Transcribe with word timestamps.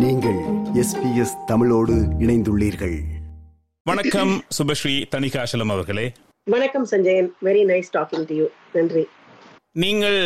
நீங்கள் 0.00 0.38
எஸ்பிஎஸ் 0.74 1.44
தமிழோடு 1.46 1.92
இணைந்துள்ளீர்கள். 1.94 3.00
வணக்கம் 3.82 4.42
சுபஸ்ரீ 4.58 5.04
தணிகாசலம் 5.16 5.70
அவர்களே. 5.70 6.12
வணக்கம் 6.44 6.84
Sanjayan. 6.84 7.32
Very 7.42 7.64
nice 7.64 7.90
talking 7.92 8.24
to 8.26 8.34
you 8.34 8.44
நன்றி. 8.72 9.08
நீங்கள் 9.72 10.18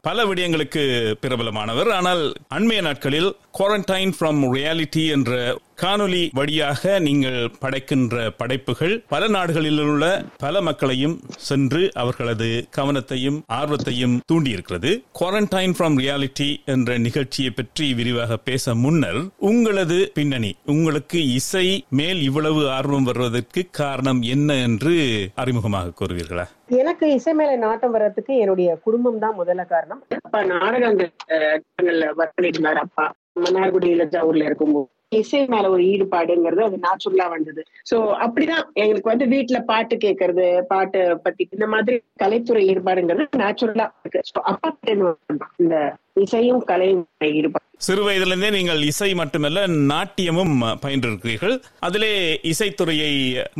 பல 0.00 0.24
விடயங்களுக்கு 0.24 1.14
பிரபலமானவர் 1.20 1.90
ஆனால் 1.92 2.32
அண்மைய 2.54 2.80
நாட்களில் 2.80 3.36
குவாரண்டைன் 3.58 4.12
ஃப்ரம் 4.20 4.42
ரியாலிட்டி 4.52 5.10
என்ற 5.10 5.58
காணொலி 5.76 6.28
வழியாக 6.32 6.98
நீங்கள் 6.98 7.50
படைக்கின்ற 7.60 8.30
படைப்புகள் 8.30 9.04
பல 9.08 9.28
நாடுகளில் 9.28 9.80
உள்ள 9.80 10.24
பல 10.38 10.60
மக்களையும் 10.60 11.20
சென்று 11.36 11.90
அவர்களது 11.94 12.68
கவனத்தையும் 12.76 13.38
ஆர்வத்தையும் 13.52 14.16
தூண்டியிருக்கிறது. 14.32 14.90
குவாரண்டைன் 15.20 15.74
ஃப்ரம் 15.78 15.96
ரியாலிட்டி 16.02 16.64
என்ற 16.64 16.98
நிகழ்ச்சியை 16.98 17.50
பற்றி 17.50 17.94
விரிவாக 17.94 18.36
பேச 18.36 18.74
முன்னர் 18.74 19.20
உங்களது 19.38 20.10
பின்னணி 20.14 20.56
உங்களுக்கு 20.64 21.32
இசை 21.32 21.84
மேல் 21.90 22.22
இவ்வளவு 22.22 22.70
ஆர்வம் 22.70 23.02
வருவதற்கு 23.02 23.68
காரணம் 23.70 24.22
என்ன 24.22 24.54
என்று 24.54 24.96
அறிமுகமாக 25.36 25.94
கூறுவீர்களா? 26.00 26.46
எனக்கு 26.66 27.12
இசை 27.12 27.34
மேல 27.34 27.56
நாட்டம் 27.56 27.90
வர்றதுக்கு 27.90 28.36
என்னுடைய 28.36 28.78
குடும்பம் 28.84 29.18
தான் 29.18 29.38
முதல்ல 29.38 29.66
காரணம். 29.66 30.02
அப்பா 30.24 30.44
நாடகங்கள் 30.44 31.12
இருந்தாரு 31.82 32.80
அப்பா. 32.86 33.12
மன்னார்குடியில 33.40 34.04
ஜவுர்ல 34.14 34.44
இருக்கும்போது. 34.44 34.88
இசை 35.20 35.40
மேல 35.54 35.70
ஒரு 35.74 35.82
ஈடுபாடுங்கிறது 35.92 36.62
அது 36.66 36.76
நேச்சுரலா 36.84 37.26
வந்தது. 37.34 37.62
சோ 37.90 37.96
அப்படிதான் 38.24 38.64
எங்களுக்கு 38.82 39.12
வந்து 39.12 39.26
வீட்டுல 39.34 39.60
பாட்டு 39.70 39.96
கேட்கறது 40.04 40.46
பாட்டு 40.72 41.00
பத்தி 41.24 41.48
இந்த 41.56 41.66
மாதிரி 41.74 41.98
கலைத்துறை 42.22 42.62
ஈடுபாடுங்கிறது 42.70 43.42
நேச்சுரலா 43.42 43.88
இருக்கு. 44.04 44.22
அப்பா 44.52 44.70
இந்த 45.64 45.76
இசையும் 46.24 46.64
கலையும் 46.70 47.04
ஈடுபாடு. 47.38 47.66
சிறு 47.86 48.02
வயதிலிருந்தே 48.06 48.50
நீங்கள் 48.56 48.80
இசை 48.90 49.08
மட்டுமல்ல 49.20 49.60
நாட்டியமும் 49.92 50.54
பயின்றிருக்கிறீர்கள். 50.84 51.54
அதிலே 51.86 52.12
இசைத்துறையை 52.50 53.10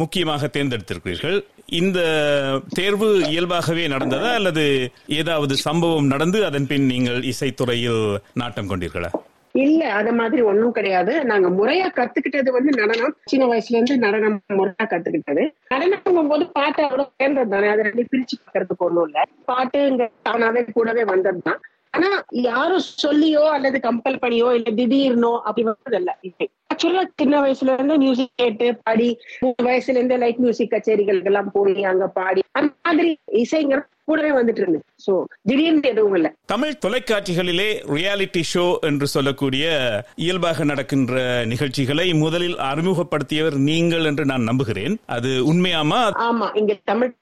முக்கியமாக 0.02 0.50
தேர்ந்தெடுத்திருக்கிறீர்கள். 0.56 1.38
இந்த 1.80 1.98
தேர்வு 2.78 3.08
இயல்பாகவே 3.32 3.84
நடந்ததா 3.94 4.30
அல்லது 4.38 4.64
ஏதாவது 5.20 5.54
சம்பவம் 5.66 6.10
நடந்து 6.14 6.40
அதன் 6.48 6.70
பின் 6.72 6.88
நீங்கள் 6.92 7.20
இசைத்துறையில் 7.32 8.02
நாட்டம் 8.40 8.70
கொண்டீர்களா? 8.72 9.10
இல்ல 9.52 9.92
அத 9.92 10.12
மாதிரி 10.12 10.42
ஒண்ணும் 10.42 10.72
கிடையாது. 10.72 11.24
நாங்க 11.24 11.48
முறையா 11.48 11.88
கத்துக்கிட்டது 11.92 12.50
வந்து 12.50 12.72
நடனம். 12.76 13.16
சின்ன 13.24 13.46
வயசுல 13.46 13.70
இருந்து 13.70 13.98
நடனம் 13.98 14.40
முறையா 14.48 14.84
கத்துக்கிட்டது. 14.84 15.54
நடனம் 15.68 16.28
போது 16.28 16.46
பாட்டு 16.46 16.82
அவ்வளவு 16.82 17.08
சேர்ந்தது 17.16 17.50
தானே. 17.50 17.66
அதை 17.66 17.84
ரெண்டு 17.84 18.06
பிரிச்சு 18.12 18.36
பாக்குறதுக்கு 18.44 18.78
ஒண்ணும் 18.78 19.04
இல்ல. 19.04 19.22
பாட்டுங்க 19.46 20.10
தானாவே 20.28 20.72
கூடவே 20.72 21.04
வந்ததுதான். 21.04 21.60
ஆனா 21.94 22.08
யாரும் 22.30 22.84
சொல்லியோ 23.04 23.44
அல்லது 23.54 23.78
கம்பல் 23.80 24.20
பண்ணியோ 24.22 24.48
இல்ல 24.58 24.68
திடீர்னோ 24.80 25.32
அப்படி 25.48 25.64
இல்லை. 26.00 26.14
ஆக்சுவலா 26.72 27.02
சின்ன 27.20 27.40
வயசுல 27.44 27.72
இருந்து 27.76 27.96
மியூசிக் 27.98 28.38
கேட்டு 28.42 28.66
பாடி 28.84 29.08
மூணு 29.40 29.64
வயசுல 29.68 29.98
இருந்து 29.98 30.16
லைட் 30.22 30.40
மியூசிக் 30.44 30.70
கச்சேரிகளுக்கு 30.74 31.30
எல்லாம் 31.32 31.50
போய் 31.56 31.82
அங்க 31.90 32.06
பாடி 32.18 32.42
அந்த 32.60 32.72
மாதிரி 32.86 33.10
இசைங்கிற 33.42 33.80
கூடவே 34.08 34.30
வந்துட்டு 34.36 34.60
இருந்தது. 34.62 34.84
சோ 35.06 35.12
திடீர்னு 35.48 35.90
எதுவும் 35.90 36.16
இல்ல. 36.18 36.28
தமிழ் 36.52 36.80
தொலைக்காட்சிகளிலே 36.84 37.68
ரியாலிட்டி 37.96 38.42
ஷோ 38.52 38.64
என்று 38.88 39.06
சொல்லக்கூடிய 39.06 39.66
இயல்பாக 40.24 40.64
நடக்கின்ற 40.64 41.20
நிகழ்ச்சிகளை 41.52 42.06
முதலில் 42.24 42.58
அறிமுகப்படுத்தியவர் 42.70 43.58
நீங்கள் 43.70 44.04
என்று 44.04 44.24
நான் 44.24 44.48
நம்புகிறேன். 44.50 44.96
அது 45.16 45.32
உண்மையாமா? 45.52 46.00
ஆமா 46.28 46.48
இங்க 46.62 46.74
தமிழ் 46.84 47.14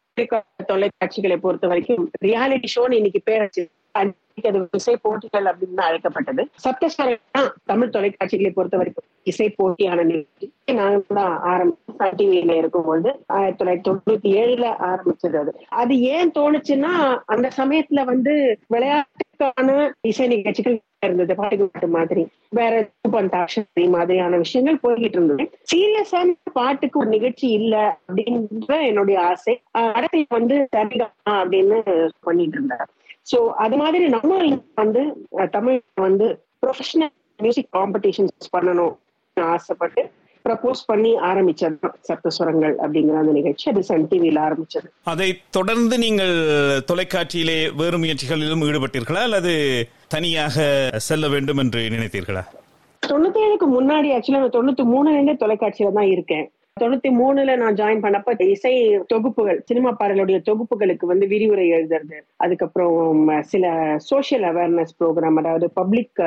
தொலைக்காட்சிகளை 0.70 1.36
பொறுத்த 1.44 1.66
வரைக்கும் 1.66 2.06
ரியாலிட்டி 2.24 2.68
ஷோன்னு 2.74 2.98
இன்னைக்கு 3.00 3.20
பேர் 3.28 3.44
வச்சு 3.44 3.62
அன்னைக்கு 3.92 4.48
அது 4.48 4.68
இசை 4.72 4.96
போட்டிகள் 5.02 5.44
அப்படின்னு 5.44 5.76
அழைக்கப்பட்டது. 5.76 6.48
சப்தஸ்வரம் 6.64 7.18
தான் 7.30 7.54
தமிழ் 7.64 7.88
தொலைக்காட்சிகளை 7.88 8.50
பொறுத்த 8.50 8.76
வரைக்கும் 8.76 9.04
இசை 9.22 9.54
போட்டியான 9.62 10.04
நிகழ்ச்சி 10.04 10.52
நான் 10.74 11.04
தான் 11.14 11.40
ஆரம்பிச்சோம். 11.44 11.96
சன் 11.96 12.16
டிவியில 12.16 12.56
இருக்கும்போது 12.56 13.24
ஆயிரத்தி 13.26 13.64
தொள்ளாயிரத்தி 13.64 13.88
தொண்ணூத்தி 13.90 14.30
ஏழுல 14.42 14.66
ஆரம்பிச்சது 14.90 15.38
அது. 15.38 15.52
அது 15.68 16.00
ஏன் 16.00 16.30
தோணுச்சுன்னா 16.30 16.92
அந்த 17.26 17.50
சமயத்துல 17.56 18.04
வந்து 18.04 18.58
விளையாட்டுக்கான 18.74 19.92
இசை 20.00 20.26
நிகழ்ச்சிகள் 20.26 20.80
இருந்தது. 21.04 21.34
பாட்டு 21.34 21.66
பாட்டு 21.66 21.88
மாதிரி. 21.88 22.26
வேற 22.48 22.90
பந்தாட்சரி 23.12 23.88
மாதிரியான 23.88 24.36
விஷயங்கள் 24.36 24.82
போய்கிட்டு 24.82 25.18
இருந்தது. 25.18 25.50
சீரியஸான 25.74 26.34
பாட்டுக்கு 26.52 26.98
ஒரு 26.98 27.08
நிகழ்ச்சி 27.08 27.50
இல்ல 27.50 27.98
அப்படின்ற 28.08 28.86
என்னுடைய 28.86 29.20
ஆசை. 29.20 29.62
அடுத்து 29.72 30.26
வந்து 30.28 30.68
சரிகமா 30.76 31.08
அப்படின்னு 31.26 32.08
பண்ணிட்டு 32.20 32.56
இருந்தார். 32.58 32.88
சோ 33.30 33.38
அது 33.64 33.76
மாதிரி 33.76 34.04
நம்ம 34.08 34.38
வந்து 34.82 35.02
தமிழ் 35.56 35.80
வந்து 36.06 36.26
ப்ரொஃபஷனல் 36.64 37.14
மியூசிக் 37.44 37.74
காம்படிஷன்ஸ் 37.78 38.48
பண்ணணும் 38.56 38.96
ஆசைப்பட்டு 39.36 40.02
ப்ரப்போஸ் 40.44 40.80
பண்ணி 40.86 41.10
ஆரம்பிச்சது 41.30 41.88
சப்தஸ்வரங்கள் 42.08 42.74
அப்படிங்கிற 42.84 43.16
அந்த 43.22 43.32
நிகழ்ச்சி. 43.38 43.64
அது 43.70 43.80
சன் 43.88 44.06
டிவியில 44.10 44.38
ஆரம்பிச்சது. 44.46 44.88
அதை 45.12 45.28
தொடர்ந்து 45.50 45.96
நீங்கள் 46.04 46.34
தொலைக்காட்சியிலே 46.90 47.58
வேறு 47.80 47.98
முயற்சிகளிலும் 47.98 48.64
ஈடுபட்டீர்களா? 48.68 49.22
அல்லது 49.28 49.52
தனியாக 50.14 50.66
செல்ல 51.08 51.28
வேண்டும் 51.28 51.60
என்று 51.64 51.82
நினைத்தீர்களா? 51.96 52.42
தொண்ணூத்தி 53.02 53.40
ஏழுக்கு 53.46 53.68
முன்னாடி 53.76 54.08
ஆக்சுவலா 54.14 54.42
நான் 54.44 54.56
தொண்ணூத்தி 54.56 54.86
மூணுல 54.94 55.14
இருந்தே 55.16 55.36
தொலைக்காட்சியில 55.44 55.92
தான் 55.98 56.10
இருக்கேன். 56.14 56.46
தொண்ணூத்தி 56.80 57.10
மூணுல 57.20 57.54
நான் 57.62 57.78
ஜாயின் 57.80 58.04
பண்ணப்ப 58.04 58.46
இசை 58.54 58.74
தொகுப்புகள் 59.12 59.58
சினிமா 59.70 59.90
பாடலுடைய 60.00 60.38
தொகுப்புகளுக்கு 60.48 61.06
வந்து 61.12 61.26
விரிவுரை 61.32 61.66
எழுதுறது. 61.76 62.18
அதுக்கப்புறம் 62.44 63.32
சில 63.52 63.66
சோசியல் 64.10 64.46
அவேர்னஸ் 64.52 64.96
ப்ரோக்ராம் 65.00 65.40
அதாவது 65.42 65.68
பப்ளிக் 65.80 66.22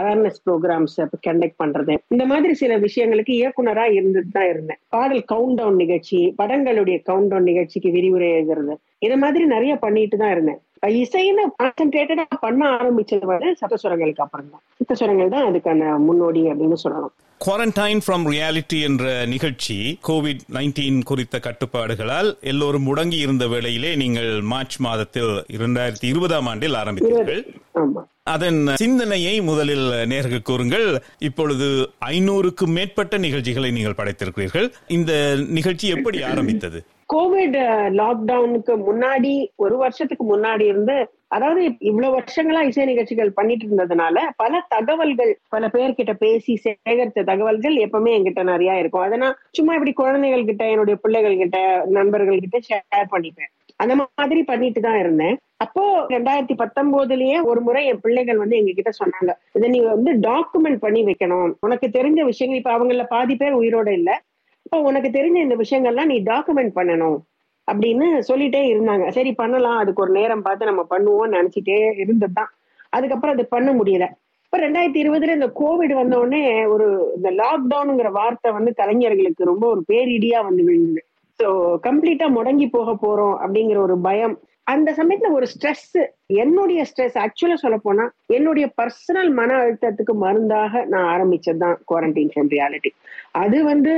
அவேர்னஸ் 0.00 0.38
ப்ரோக்ராம்ஸ் 0.46 0.98
கண்டக்ட் 1.26 1.60
பண்றது. 1.62 1.94
இந்த 2.14 2.24
மாதிரி 2.30 2.52
சில 2.60 2.76
விஷயங்களுக்கு 2.84 3.32
இயக்குனரா 3.38 3.84
இருந்துட்டு 3.96 4.32
தான் 4.36 4.50
இருந்தேன். 4.52 4.80
பாடல் 4.94 5.24
கவுண்ட் 5.32 5.58
டவுன் 5.60 5.80
நிகழ்ச்சி 5.82 6.20
படங்களுடைய 6.40 6.98
கவுண்ட் 7.08 7.30
டவுன் 7.32 7.48
நிகழ்ச்சிக்கு 7.50 7.90
விரிவுரை 7.96 8.28
எழுதுறது. 8.36 8.76
இது 9.06 9.16
மாதிரி 9.24 9.46
நிறைய 9.54 9.74
பண்ணிட்டு 9.84 10.18
தான் 10.22 10.34
இருந்தேன். 10.36 10.60
இசைன்னு 11.02 11.42
கான்சென்ட்ரேட்டடா 11.60 12.24
பண்ண 12.44 12.62
ஆரம்பிச்சது 12.78 13.26
வந்து 13.32 13.50
சத்தஸ்வரங்களுக்கு 13.60 14.24
அப்புறம் 14.24 14.48
தான் 14.54 14.62
சத்தஸ்வரங்கள் 14.78 15.34
தான் 15.34 15.46
அதுக்கான 15.50 15.90
முன்னோடி 16.06 16.42
அப்படின்னு 16.52 16.78
சொல்லலாம் 16.84 17.14
குவாரண்டைன் 17.44 18.00
ஃப்ரம் 18.06 18.24
ரியாலிட்டி 18.32 18.82
என்ற 18.82 19.26
நிகழ்ச்சி 19.26 19.98
கோவிட் 20.08 20.42
நைன்டீன் 20.52 21.02
குறித்த 21.04 21.38
கட்டுப்பாடுகளால் 21.38 22.40
எல்லோரும் 22.40 22.86
முடங்கி 22.88 23.18
இருந்த 23.18 23.46
வேளையிலே 23.46 23.96
நீங்கள் 23.96 24.40
மார்ச் 24.40 24.76
மாதத்தில் 24.80 25.32
இரண்டாயிரத்தி 25.56 26.04
இருபதாம் 26.04 26.46
ஆண்டில் 26.46 26.74
ஆரம்பித்தீர்கள். 26.74 27.42
அதன் 28.22 28.66
சிந்தனையை 28.74 29.40
முதலில் 29.40 30.06
நேருக்கு 30.06 30.42
கூறுங்கள். 30.42 31.02
இப்பொழுது 31.18 31.90
ஐநூறுக்கும் 32.06 32.74
மேற்பட்ட 32.78 33.18
நிகழ்ச்சிகளை 33.18 33.70
நீங்கள் 33.70 33.98
படைத்திருக்கிறீர்கள். 33.98 34.68
இந்த 34.88 35.36
நிகழ்ச்சி 35.48 35.88
எப்படி 35.88 36.22
ஆரம்பித்தது? 36.22 36.84
கோவிட் 37.14 37.56
லாக்டவுனுக்கு 38.00 38.74
முன்னாடி 38.90 39.46
ஒரு 39.56 39.76
வருஷத்துக்கு 39.76 40.36
முன்னாடி 40.36 40.60
இருந்து 40.60 41.12
அதாவது 41.36 41.60
இவ்வளவு 41.90 42.16
வருஷங்களா 42.16 42.60
இசை 42.68 42.84
நிகழ்ச்சிகள் 42.84 43.36
பண்ணிட்டு 43.38 43.64
இருந்ததுனால 43.66 44.16
பல 44.42 44.60
தகவல்கள் 44.74 45.32
பல 45.48 45.70
பேர்கிட்ட 45.74 46.12
பேசி 46.24 46.54
சேகரித்த 46.64 47.24
தகவல்கள் 47.30 47.76
எப்பவுமே 47.84 48.10
என்கிட்ட 48.16 48.42
நிறைய 48.52 48.80
இருக்கும். 48.82 49.04
அதை 49.06 49.18
நான் 49.18 49.38
சும்மா 49.58 49.74
இப்படி 49.74 49.92
குழந்தைகள் 49.92 50.48
கிட்ட 50.50 50.64
என்னுடைய 50.72 50.96
பிள்ளைகள் 51.04 51.40
கிட்ட 51.42 51.58
நண்பர்கள் 51.98 52.42
கிட்ட 52.44 52.58
ஷேர் 52.68 53.12
பண்ணிப்பேன். 53.14 53.50
அந்த 53.76 53.94
மாதிரி 54.00 54.40
பண்ணிட்டு 54.50 54.80
தான் 54.80 54.98
இருந்தேன். 54.98 55.36
அப்போ 55.64 55.82
ரெண்டாயிரத்தி 56.14 56.54
பத்தொன்பதுலயே 56.62 57.36
ஒரு 57.50 57.60
முறை 57.60 57.82
என் 57.86 58.02
பிள்ளைகள் 58.04 58.42
வந்து 58.42 58.58
எங்க 58.60 58.72
கிட்ட 58.78 58.90
சொன்னாங்க 59.00 59.32
இதை 59.56 59.68
நீ 59.68 59.80
வந்து 59.94 60.12
டாக்குமெண்ட் 60.28 60.80
பண்ணி 60.84 61.02
வைக்கணும். 61.08 61.50
உனக்கு 61.66 61.88
தெரிஞ்ச 61.98 62.20
விஷயங்கள் 62.30 62.60
இப்ப 62.60 62.72
அவங்கள 62.78 63.04
பாதி 63.14 63.36
பேர் 63.36 63.60
உயிரோட 63.60 63.90
இல்ல. 64.00 64.10
இப்போ 64.66 64.78
உனக்கு 64.90 65.08
தெரிஞ்ச 65.18 65.38
இந்த 65.46 65.56
விஷயங்கள்லாம் 65.64 66.10
நீ 66.12 66.16
டாக்குமெண்ட் 66.32 66.72
பண்ணணும். 66.78 67.18
அப்படின்னு 67.70 68.06
சொல்லிட்டே 68.28 68.62
இருந்தாங்க. 68.72 69.08
சரி 69.08 69.32
பண்ணலாம். 69.32 69.78
அதுக்கு 69.78 70.02
ஒரு 70.02 70.12
நேரம் 70.12 70.42
பார்த்து 70.42 70.66
நம்ம 70.66 70.86
பண்ணுவோம்னு 70.90 71.36
நினைச்சிட்டே 71.38 71.78
இருந்ததுதான். 71.98 72.50
அதுக்கப்புறம் 72.90 73.34
அது 73.34 73.46
பண்ண 73.46 73.72
முடியல. 73.72 74.06
இப்ப 74.44 74.58
ரெண்டாயிரத்தி 74.58 75.00
இருபதுல 75.02 75.32
இந்த 75.32 75.52
கோவிட் 75.60 75.94
வந்த 75.94 76.18
உடனே 76.18 76.64
ஒரு 76.64 77.12
இந்த 77.16 77.30
லாக்டவுனுங்கிற 77.30 78.10
வார்த்தை 78.10 78.52
வந்து 78.52 78.74
கலைஞர்களுக்கு 78.74 79.44
ரொம்ப 79.44 79.66
ஒரு 79.66 79.82
பேரிடியா 79.92 80.44
வந்து 80.44 80.64
விழுந்தது. 80.64 81.06
ஸோ 81.40 81.46
கம்ப்ளீட்டா 81.82 82.26
முடங்கி 82.28 82.66
போக 82.70 82.90
போறோம் 82.92 83.36
அப்படிங்கிற 83.38 83.76
ஒரு 83.76 83.98
பயம். 83.98 84.34
அந்த 84.64 84.94
சமயத்துல 84.96 85.30
ஒரு 85.32 85.46
ஸ்ட்ரெஸ் 85.46 86.02
என்னுடைய 86.26 86.84
ஸ்ட்ரெஸ் 86.90 87.16
ஆக்சுவலா 87.18 87.54
சொல்ல 87.54 87.76
போனா 87.76 88.04
என்னுடைய 88.26 88.72
பர்சனல் 88.82 89.30
மன 89.32 89.54
அழுத்தத்துக்கு 89.54 90.14
மருந்தாக 90.14 90.84
நான் 90.84 91.08
ஆரம்பிச்சதுதான் 91.14 91.76
குவாரண்டைன் 91.92 92.30
ஃப்ரம் 92.34 92.50
ரியாலிட்டி 92.50 92.90
அது 93.34 93.58
வந்து 93.64 93.92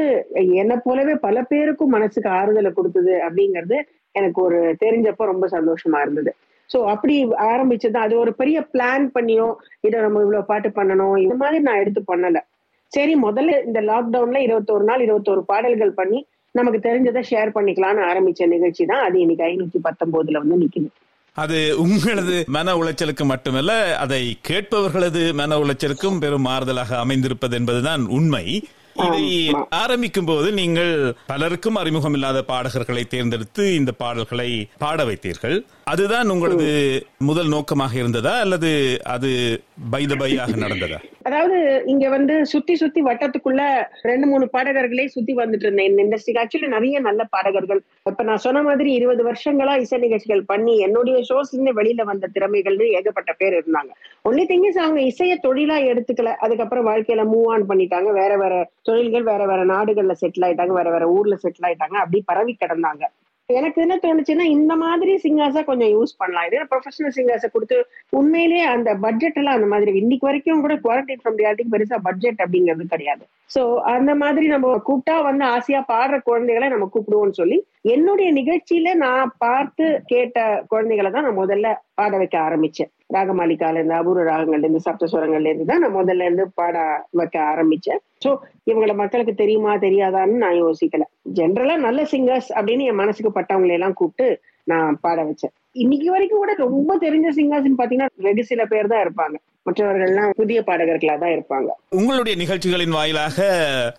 என்னை 0.63 0.77
போலவே 0.85 1.15
பல 1.27 1.37
பேருக்கும் 1.51 1.95
மனசுக்கு 1.97 2.29
ஆறுதலை 2.39 2.71
கொடுத்தது 2.73 3.15
அப்படிங்கிறது 3.27 3.79
எனக்கு 4.19 4.41
ஒரு 4.43 4.59
தெரிஞ்சப்ப 4.83 5.25
ரொம்ப 5.31 5.47
சந்தோஷமா 5.55 6.01
இருந்தது. 6.05 6.33
சோ 6.71 6.79
அப்படி 6.93 7.15
ஆரம்பிச்சது. 7.53 7.97
அது 8.05 8.15
ஒரு 8.19 8.33
பெரிய 8.41 8.59
பிளான் 8.73 9.07
பண்ணியோ 9.17 9.49
இதை 9.87 9.97
நம்ம 10.01 10.21
இவ்வளவு 10.25 10.49
பாட்டு 10.51 10.69
பண்ணணும் 10.77 11.17
இந்த 11.25 11.35
மாதிரி 11.43 11.59
நான் 11.67 11.81
எடுத்து 11.83 12.03
பண்ணல. 12.13 12.41
சரி 12.93 13.15
முதல்ல 13.23 13.57
இந்த 13.69 13.81
லாக்டவுன்ல 13.91 14.41
இருபத்தோரு 14.47 14.85
நாள் 14.91 15.05
இருபத்தோரு 15.07 15.43
பாடல்கள் 15.51 15.99
பண்ணி 16.01 16.21
நமக்கு 16.55 16.81
தெரிஞ்சதை 16.87 17.23
ஷேர் 17.31 17.51
பண்ணிக்கலாம்னு 17.57 18.03
ஆரம்பிச்ச 18.11 18.47
நிகழ்ச்சி 18.55 18.85
தான் 18.93 19.05
அது 19.07 19.17
இன்னைக்கு 19.25 19.45
ஐநூத்தி 19.49 19.81
பத்தொன்பதுல 19.89 20.43
வந்து 20.45 20.61
நிக்குது. 20.63 20.91
அது 21.37 21.59
உங்களது 21.85 22.37
மன 22.57 22.75
உளைச்சலுக்கு 22.81 23.25
மட்டுமல்ல 23.31 23.73
அதை 24.03 24.21
கேட்பவர்களது 24.49 25.23
மன 25.41 25.57
உளைச்சலுக்கும் 25.63 26.21
பெரும் 26.25 26.47
மாறுதலாக 26.49 26.93
அமைந்திருப்பது 27.05 27.57
என்பதுதான் 27.61 28.03
உண்மை. 28.19 28.45
இதை 28.95 29.55
ஆரம்பிக்கும் 29.71 30.25
போது 30.25 30.53
நீங்கள் 30.53 31.15
பலருக்கும் 31.27 31.75
அறிமுகம் 31.75 32.13
இல்லாத 32.13 32.43
பாடகர்களை 32.43 33.05
தேர்ந்தெடுத்து 33.07 33.75
இந்த 33.75 33.93
பாடல்களை 33.93 34.69
பாட 34.79 35.05
வைத்தீர்கள். 35.05 35.65
அதுதான் 35.85 36.29
உங்களது 36.29 36.69
முதல் 37.19 37.49
நோக்கமாக 37.49 37.99
இருந்ததா 37.99 38.41
அல்லது 38.41 39.01
அது 39.05 39.63
பைத 39.91 40.15
பையாக 40.15 40.57
நடந்ததா? 40.57 41.01
அதாவது 41.25 41.83
இங்க 41.87 42.09
வந்து 42.09 42.47
சுத்தி 42.47 42.75
சுத்தி 42.75 43.03
வட்டத்துக்குள்ள 43.03 43.61
ரெண்டு 44.03 44.27
மூணு 44.27 44.49
பாடகர்களே 44.53 45.07
சுத்தி 45.07 45.35
வந்துட்டு 45.35 45.65
இருந்தேன். 45.67 45.89
இந்த 45.91 46.03
இண்டஸ்ட்ரிக்கு 46.03 46.43
ஆக்சுவலி 46.43 46.69
நிறைய 46.69 47.01
நல்ல 47.01 47.25
பாடகர்கள். 47.25 47.81
இப்ப 48.05 48.23
நான் 48.23 48.37
சொன்ன 48.37 48.63
மாதிரி 48.63 48.93
இருபது 48.93 49.25
வருஷங்களா 49.25 49.79
இசை 49.79 49.99
நிகழ்ச்சிகள் 49.99 50.45
பண்ணி 50.45 50.79
என்னுடைய 50.79 51.19
ஷோஸ்ல 51.29 51.53
இருந்து 51.53 51.83
வெளியில 51.83 52.05
வந்த 52.05 52.29
திறமைகள்னு 52.35 52.89
ஏகப்பட்ட 52.89 53.33
பேர் 53.33 53.53
இருந்தாங்க. 53.53 53.93
ஒன்லி 54.29 54.45
திங் 54.51 54.67
இஸ் 54.67 54.79
அவங்க 54.79 55.01
இசையை 55.01 55.39
தொழிலா 55.43 55.79
எடுத்துக்கல. 55.93 56.35
அதுக்கப்புறம் 56.37 56.87
வாழ்க்கையில 56.87 57.25
மூவ் 57.35 57.47
ஆன் 57.47 57.69
பண்ணிட்டாங்க. 57.69 58.13
வேற 58.13 58.37
வேற 58.37 58.71
தொழில்கள் 58.83 59.23
வேற 59.23 59.47
வேற 59.47 59.65
நாடுகள்ல 59.67 60.15
செட்டில் 60.21 60.47
ஆயிட்டாங்க. 60.49 60.75
வேற 60.81 60.91
வேற 60.91 61.09
ஊர்ல 61.09 61.37
செட்டில் 61.43 61.69
ஆயிட்டாங்க. 61.69 61.99
அப்படி 62.05 62.23
பரவி 62.27 62.57
கிடந்தாங்க. 62.61 63.05
எனக்கு 63.49 63.79
என்ன 63.85 63.95
தோணுச்சுன்னா 64.03 64.45
இந்த 64.59 64.73
மாதிரி 64.83 65.13
சிங்கர்ஸா 65.25 65.63
கொஞ்சம் 65.71 65.91
யூஸ் 65.95 66.13
பண்ணலாம். 66.21 66.47
இது 66.49 66.69
ப்ரொஃபஷனல் 66.71 67.15
சிங்கர்ஸை 67.17 67.49
கொடுத்து 67.53 67.77
உண்மையிலேயே 68.19 68.63
அந்த 68.75 68.91
பட்ஜெட் 69.05 69.39
எல்லாம் 69.41 69.57
அந்த 69.59 69.69
மாதிரி 69.73 69.93
இன்னைக்கு 70.03 70.29
வரைக்கும் 70.29 70.63
கூட 70.67 70.75
குவாரண்டைன் 70.85 71.21
ஃப்ரம் 71.23 71.39
ரியாலிட்டிக்கு 71.41 71.75
பெருசா 71.75 71.99
பட்ஜெட் 72.09 72.41
அப்படிங்கிறது 72.45 72.87
கிடையாது. 72.95 73.25
சோ 73.55 73.63
அந்த 73.95 74.13
மாதிரி 74.23 74.47
நம்ம 74.55 74.71
கூப்பிட்டா 74.89 75.17
வந்து 75.29 75.45
ஆசையா 75.57 75.83
பாடுற 75.93 76.19
குழந்தைகளை 76.31 76.69
நம்ம 76.75 76.89
கூப்பிடுவோம்னு 76.95 77.41
சொல்லி 77.43 77.59
என்னுடைய 77.85 78.29
நிகழ்ச்சியில 78.39 78.89
நான் 79.03 79.33
பார்த்து 79.45 79.87
கேட்ட 80.13 80.39
குழந்தைகளை 80.73 81.09
தான் 81.11 81.27
நான் 81.27 81.41
முதல்ல 81.41 81.69
பாட 81.99 82.13
வைக்க 82.21 82.37
ஆரம்பிச்சேன். 82.47 82.91
ராகமாலிகால 83.15 83.79
இருந்து 83.79 83.97
அபூர்வ 83.99 84.23
ராகங்கள்ல 84.31 84.67
இருந்து 84.67 84.85
சப்தஸ்வரங்கள்ல 84.87 85.51
இருந்து 85.51 85.69
தான் 85.71 85.83
நான் 85.85 85.97
முதல்ல 85.99 86.27
இருந்து 86.29 86.45
பாட 86.61 86.77
வைக்க 87.21 87.37
ஆரம்பிச்சேன். 87.53 88.01
சோ 88.25 88.31
இவங்களை 88.71 88.95
மக்களுக்கு 89.03 89.35
தெரியுமா 89.43 89.75
தெரியாதான்னு 89.87 90.43
நான் 90.45 90.61
யோசிக்கல. 90.65 91.07
ஜென்ரலா 91.39 91.77
நல்ல 91.87 92.03
சிங்கர்ஸ் 92.13 92.51
அப்படின்னு 92.59 92.89
என் 92.91 93.01
மனசுக்கு 93.03 93.37
பட்டவங்களை 93.39 93.77
எல்லாம் 93.79 93.99
கூப்பிட்டு 94.01 94.29
நான் 94.73 94.99
பாட 95.05 95.19
வச்சேன். 95.31 95.55
இன்னைக்கு 95.83 96.09
வரைக்கும் 96.15 96.43
கூட 96.43 96.53
ரொம்ப 96.67 96.93
தெரிஞ்ச 97.07 97.29
சிங்கர்ஸ் 97.41 97.81
பாத்தீங்கன்னா 97.81 98.11
வெகு 98.29 98.45
சில 98.53 98.65
பேர் 98.73 98.93
தான் 98.93 99.05
இருப்பாங்க. 99.07 99.37
மற்றவர்கள்லாம் 99.67 100.31
புதிய 100.31 100.63
பாடகர்களா 100.67 101.19
தான் 101.19 101.35
இருப்பாங்க. 101.35 101.69
உங்களுடைய 101.89 102.39
நிகழ்ச்சிகளின் 102.39 102.91
வாயிலாக 102.91 103.47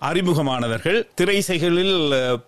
அறிமுகமானவர்கள் 0.02 1.00
திரைசைகளில் 1.16 1.96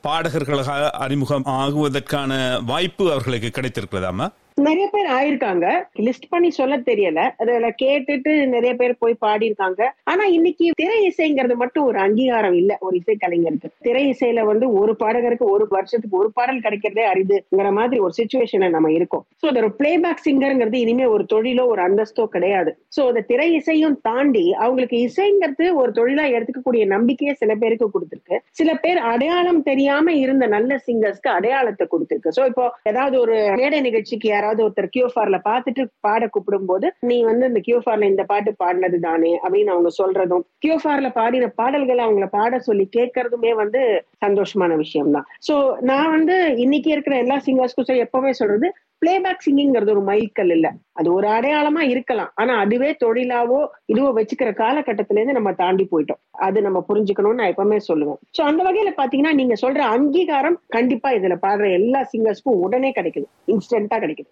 பாடகர்களாக 0.03 0.89
அறிமுகம் 0.89 1.43
ஆகுவதற்கான 1.43 2.59
வாய்ப்பு 2.65 3.11
அவர்களுக்கு 3.11 3.51
கிடைத்திருக்கிறதாமா? 3.55 4.27
நிறைய 4.57 4.85
பேர் 4.93 5.07
ஆயிருக்காங்க. 5.15 5.65
லிஸ்ட் 6.05 6.29
பண்ணி 6.29 6.49
சொல்ல 6.49 6.75
தெரியல. 6.87 7.19
அதுல 7.41 7.67
கேட்டுட்டு 7.81 8.31
நிறைய 8.53 8.71
பேர் 8.75 8.93
போய் 8.99 9.15
பாடியிருக்காங்க. 9.25 9.81
ஆனா 10.03 10.23
இன்னைக்கு 10.37 10.65
திரை 10.75 10.97
இசைங்கிறது 11.09 11.55
மட்டும் 11.55 11.85
ஒரு 11.89 11.99
அங்கீகாரம் 12.05 12.55
இல்ல. 12.61 12.77
ஒரு 12.85 12.95
இசை 13.01 13.15
கலைஞருக்கு 13.23 13.69
திரை 13.87 14.03
இசையில 14.13 14.45
வந்து 14.45 14.67
ஒரு 14.79 14.93
பாடகருக்கு 15.01 15.45
ஒரு 15.55 15.65
வருஷத்துக்கு 15.75 16.19
ஒரு 16.21 16.31
பாடல் 16.33 16.63
கிடைக்கிறதே 16.65 17.05
அரிதுங்கிற 17.11 17.71
மாதிரி 17.79 18.01
ஒரு 18.05 18.15
சுச்சுவேஷன்ல 18.19 18.69
நம்ம 18.69 18.91
இருக்கோம். 18.91 19.23
சோ 19.41 19.47
அதோட 19.51 19.69
பிளேபேக் 19.81 20.25
சிங்கர்ங்கிறது 20.27 20.79
இனிமே 20.85 21.05
ஒரு 21.15 21.25
தொழிலோ 21.33 21.65
ஒரு 21.73 21.83
அந்தஸ்தோ 21.87 22.25
கிடையாது. 22.35 22.73
சோ 22.97 23.03
அந்த 23.11 23.23
திரை 23.31 23.47
இசையும் 23.59 23.97
தாண்டி 24.01 24.45
அவங்களுக்கு 24.63 24.99
இசைங்கிறது 25.09 25.67
ஒரு 25.83 25.91
தொழிலா 25.91 26.27
எடுத்துக்கக்கூடிய 26.35 26.85
நம்பிக்கையை 26.95 27.35
சில 27.43 27.51
பேருக்கு 27.55 27.89
கொடுத்துருக்கு. 27.93 28.37
சில 28.59 28.69
பேர் 28.85 29.01
அடையாளம் 29.13 29.63
தெரியாம 29.69 30.17
இருந்த 30.23 30.45
நல்ல 30.47 30.81
சிங்கர்ஸ்க்கு 30.87 31.31
அடையாளத்தை 31.37 31.87
கொடுத்துருக்கு. 31.93 32.35
சோ 32.39 32.43
இப்போ 32.51 32.67
ஏதாவது 32.83 33.15
ஒரு 33.19 33.37
மேடை 33.61 33.81
நிகழ்ச்சிக்கு 33.81 34.27
யாராவது 34.27 34.45
ஒருத்தர் 34.55 34.89
கியூஃபார்ல 34.89 35.37
பார்த்துட்டு 35.45 35.83
பாட 35.99 36.27
கூப்பிடும் 36.27 36.65
போது 36.65 36.87
நீ 37.01 37.23
வந்து 37.23 37.45
இந்த 37.45 37.59
கியூஃபார்ல 37.59 38.05
இந்த 38.05 38.23
பாட்டு 38.23 38.51
பாடினது 38.59 38.99
தானே? 38.99 39.31
அப்படின்னு 39.43 39.69
அவங்க 39.69 39.89
சொல்றதும் 39.99 40.43
கியூஃபார்ல 40.63 41.09
பாடின 41.11 41.51
பாடல்களை 41.55 42.03
அவங்கள 42.05 42.25
பாட 42.29 42.59
சொல்லி 42.59 42.85
கேட்கறதுமே 42.97 43.53
வந்து 43.55 43.81
சந்தோஷமான 44.23 44.75
விஷயம் 44.75 45.11
தான் 45.11 45.27
சோ 45.47 45.55
நான் 45.81 46.11
வந்து 46.11 46.35
இன்னைக்கு 46.57 46.89
இருக்கிற 46.91 47.15
எல்லா 47.17 47.37
சிங்கர்ஸ்க்கும் 47.47 48.03
எப்பவுமே 48.05 48.33
சொல்றது 48.33 48.69
பிளேபேக் 49.05 49.43
சிங்கிங்கிறது 49.45 49.89
ஒரு 49.89 50.03
மைல்கல் 50.03 50.51
இல்ல. 50.51 50.73
அது 50.91 51.13
ஒரு 51.13 51.27
அடையாளமா 51.27 51.79
இருக்கலாம். 51.79 52.31
ஆனா 52.35 52.57
அதுவே 52.57 52.95
தொழிலாவோ 53.05 53.67
இதுவோ 53.93 54.09
வச்சுக்கிற 54.15 54.51
காலகட்டத்தில 54.57 55.17
இருந்து 55.17 55.33
நம்ம 55.33 55.53
தாண்டி 55.53 55.87
போயிட்டோம். 55.91 56.21
அது 56.31 56.61
நம்ம 56.61 56.85
புரிஞ்சுக்கணும்னு 56.89 57.33
நான் 57.33 57.53
எப்பவுமே 57.53 57.79
சொல்லுவேன். 57.93 58.19
சோ 58.37 58.41
அந்த 58.41 58.63
வகையில 58.63 58.99
பாத்தீங்கன்னா 58.99 59.33
நீங்க 59.33 59.53
சொல்ற 59.61 59.77
அங்கீகாரம் 59.77 60.61
கண்டிப்பா 60.67 61.11
இதுல 61.11 61.37
பாடுற 61.41 61.71
எல்லா 61.71 62.09
சிங்கர்ஸ்க்கும் 62.17 62.61
உடனே 62.65 62.91
கிடைக்குது. 62.91 63.25
இன்ஸ்டன்டா 63.47 63.97
கிடைக்குது. 63.97 64.31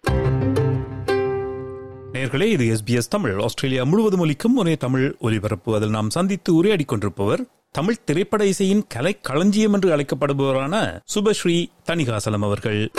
நேர்களே 2.12 2.44
இது 2.44 2.74
எஸ்பிஎஸ் 2.74 3.10
தமிழ். 3.10 3.38
ஆஸ்திரேலியா 3.38 3.84
முழுவதும் 3.84 4.20
ஒலிக்கும் 4.20 4.56
ஒரே 4.56 4.76
தமிழ் 4.76 5.14
ஒலிபரப்பு. 5.20 5.74
அதில் 5.74 5.90
நாம் 5.90 6.10
சந்தித்து 6.10 6.54
உரையாடி 6.54 6.84
கொண்டிருப்பவர் 6.84 7.40
தமிழ் 7.70 8.02
திரைப்பட 8.04 8.44
இசையின் 8.44 8.84
கலை 8.88 9.16
களஞ்சியம் 9.20 9.72
என்று 9.72 9.96
அழைக்கப்படுபவரான 9.96 10.98
சுபஸ்ரீ 11.14 11.66
தணிகாசலம் 11.90 12.42
அவர்கள். 12.42 12.90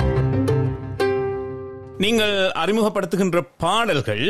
நீங்கள் 2.03 2.33
அறிமுகப்படுத்துகின்ற 2.61 3.39
பாடல்கள் 3.57 4.25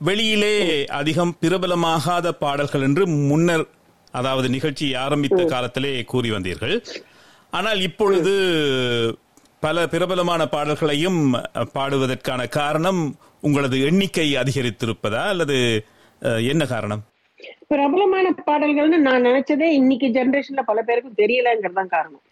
வெளியிலே 0.00 0.86
அதிகம் 0.98 1.32
பிரபலமாகாத 1.40 2.30
பாடல்கள் 2.44 2.82
என்று 2.82 3.06
முன்னர் 3.30 3.64
அதாவது 4.12 4.48
நிகழ்ச்சி 4.48 4.86
ஆரம்பித்த 4.94 5.40
காலத்திலே 5.44 5.92
கூறி 6.04 6.30
வந்தீர்கள். 6.30 6.74
ஆனால் 7.50 7.80
இப்பொழுது 7.80 8.32
பல 9.60 9.86
பிரபலமான 9.86 10.42
பாடல்களையும் 10.48 11.20
பாடுவதற்கான 11.76 12.48
காரணம் 12.58 13.02
உங்களது 13.40 13.76
எண்ணிக்கை 13.88 14.28
அதிகரித்திருப்பதா 14.42 15.22
அல்லது 15.34 15.86
என்ன 16.52 16.62
காரணம்? 16.66 17.02
பிரபலமான 17.68 18.32
பாடல்கள்னு 18.46 18.98
நான் 19.00 19.26
நினைச்சதே 19.26 19.68
இன்னைக்கு 19.72 20.06
ஜெனரேஷன்ல 20.16 20.62
பல 20.62 20.80
பேருக்கும் 20.82 21.18
தெரியலங்கிறது 21.20 21.78
தான் 21.78 21.92
காரணம். 21.94 22.22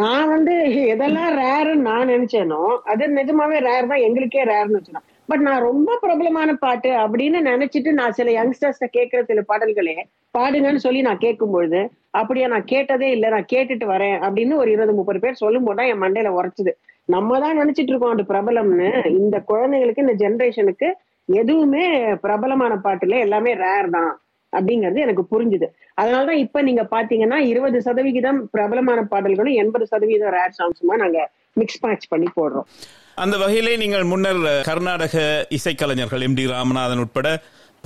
நான் 0.00 0.28
வந்து 0.28 0.54
எதெல்லாம் 0.92 1.32
ரேர்னு 1.38 1.86
நான் 1.88 2.10
நினைச்சேனோ 2.10 2.60
அது 2.90 3.08
நிஜமாவே 3.18 3.58
ரேர் 3.66 3.90
தான் 3.92 4.04
எங்களுக்கே 4.06 4.44
ரேர்னு 4.50 4.78
வச்சுனா 4.78 5.02
பட் 5.28 5.42
நான் 5.46 5.64
ரொம்ப 5.66 5.96
பிரபலமான 6.02 6.50
பாட்டு 6.60 6.90
அப்படின்னு 7.00 7.38
நினைச்சிட்டு 7.48 7.90
நான் 7.92 8.16
சில 8.18 8.28
யங்ஸ்டர்ஸ் 8.36 8.84
கேட்கிற 8.94 9.22
சில 9.22 9.40
பாடல்களே 9.48 9.96
பாடுங்கன்னு 10.34 10.84
சொல்லி 10.84 11.00
நான் 11.02 11.24
கேட்கும் 11.24 11.54
பொழுது 11.54 11.80
அப்படியா 12.14 12.46
நான் 12.46 12.70
கேட்டதே 12.72 13.08
இல்லை 13.16 13.28
நான் 13.30 13.50
கேட்டுட்டு 13.52 13.86
வரேன் 13.86 14.16
அப்படின்னு 14.26 14.54
ஒரு 14.54 14.70
இருபது 14.70 14.92
முப்பது 14.92 15.20
பேர் 15.20 15.42
சொல்லும் 15.42 15.66
போதுதான் 15.66 15.90
என் 15.92 16.02
மண்டையில 16.04 16.32
உரைச்சுது 16.36 16.72
நம்ம 17.08 17.38
தான் 17.40 17.58
நினைச்சிட்டு 17.58 17.92
இருக்கோம் 17.92 18.14
அது 18.14 18.24
பிரபலம்னு. 18.30 18.88
இந்த 19.20 19.36
குழந்தைங்களுக்கு 19.50 20.04
இந்த 20.04 20.14
ஜெனரேஷனுக்கு 20.22 20.88
எதுவுமே 21.28 21.84
பிரபலமான 22.14 22.74
பாட்டுல 22.84 23.18
எல்லாமே 23.18 23.54
ரேர் 23.54 23.90
தான் 23.90 24.20
அப்படிங்கிறது 24.52 24.98
எனக்கு 25.06 25.24
புரிஞ்சுது. 25.32 25.66
அதனாலதான் 25.94 26.42
இப்ப 26.44 26.62
நீங்க 26.62 26.82
பாத்தீங்கன்னா 26.90 27.38
இருபது 27.52 27.82
சதவிகிதம் 27.82 28.48
பிரபலமான 28.50 29.02
பாடல்களும் 29.02 29.58
எண்பது 29.62 29.86
சதவீதம் 29.86 30.34
ரேர் 30.36 30.56
சாங்ஸுமா 30.58 30.96
நாங்க 30.96 31.30
மிக்ஸ் 31.52 31.84
மேட்ச் 31.84 32.08
பண்ணி 32.08 32.28
போடுறோம். 32.40 32.66
அந்த 33.14 33.36
வகையிலே 33.36 33.76
நீங்கள் 33.76 34.04
முன்னர் 34.04 34.64
கர்நாடக 34.64 35.46
இசைக்கலைஞர்கள் 35.48 36.22
எம் 36.22 36.34
டி 36.34 36.46
ராமநாதன் 36.46 36.98
உட்பட 36.98 37.28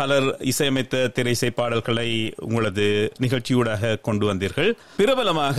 பலர் 0.01 0.27
இசையமைத்த 0.51 1.03
திரைசை 1.17 1.49
பாடல்களை 1.59 2.07
உங்களது 2.47 2.87
நிகழ்ச்சியூடாக 3.25 3.93
கொண்டு 4.07 4.25
வந்தீர்கள். 4.29 4.71
பிரபலமாக 5.01 5.59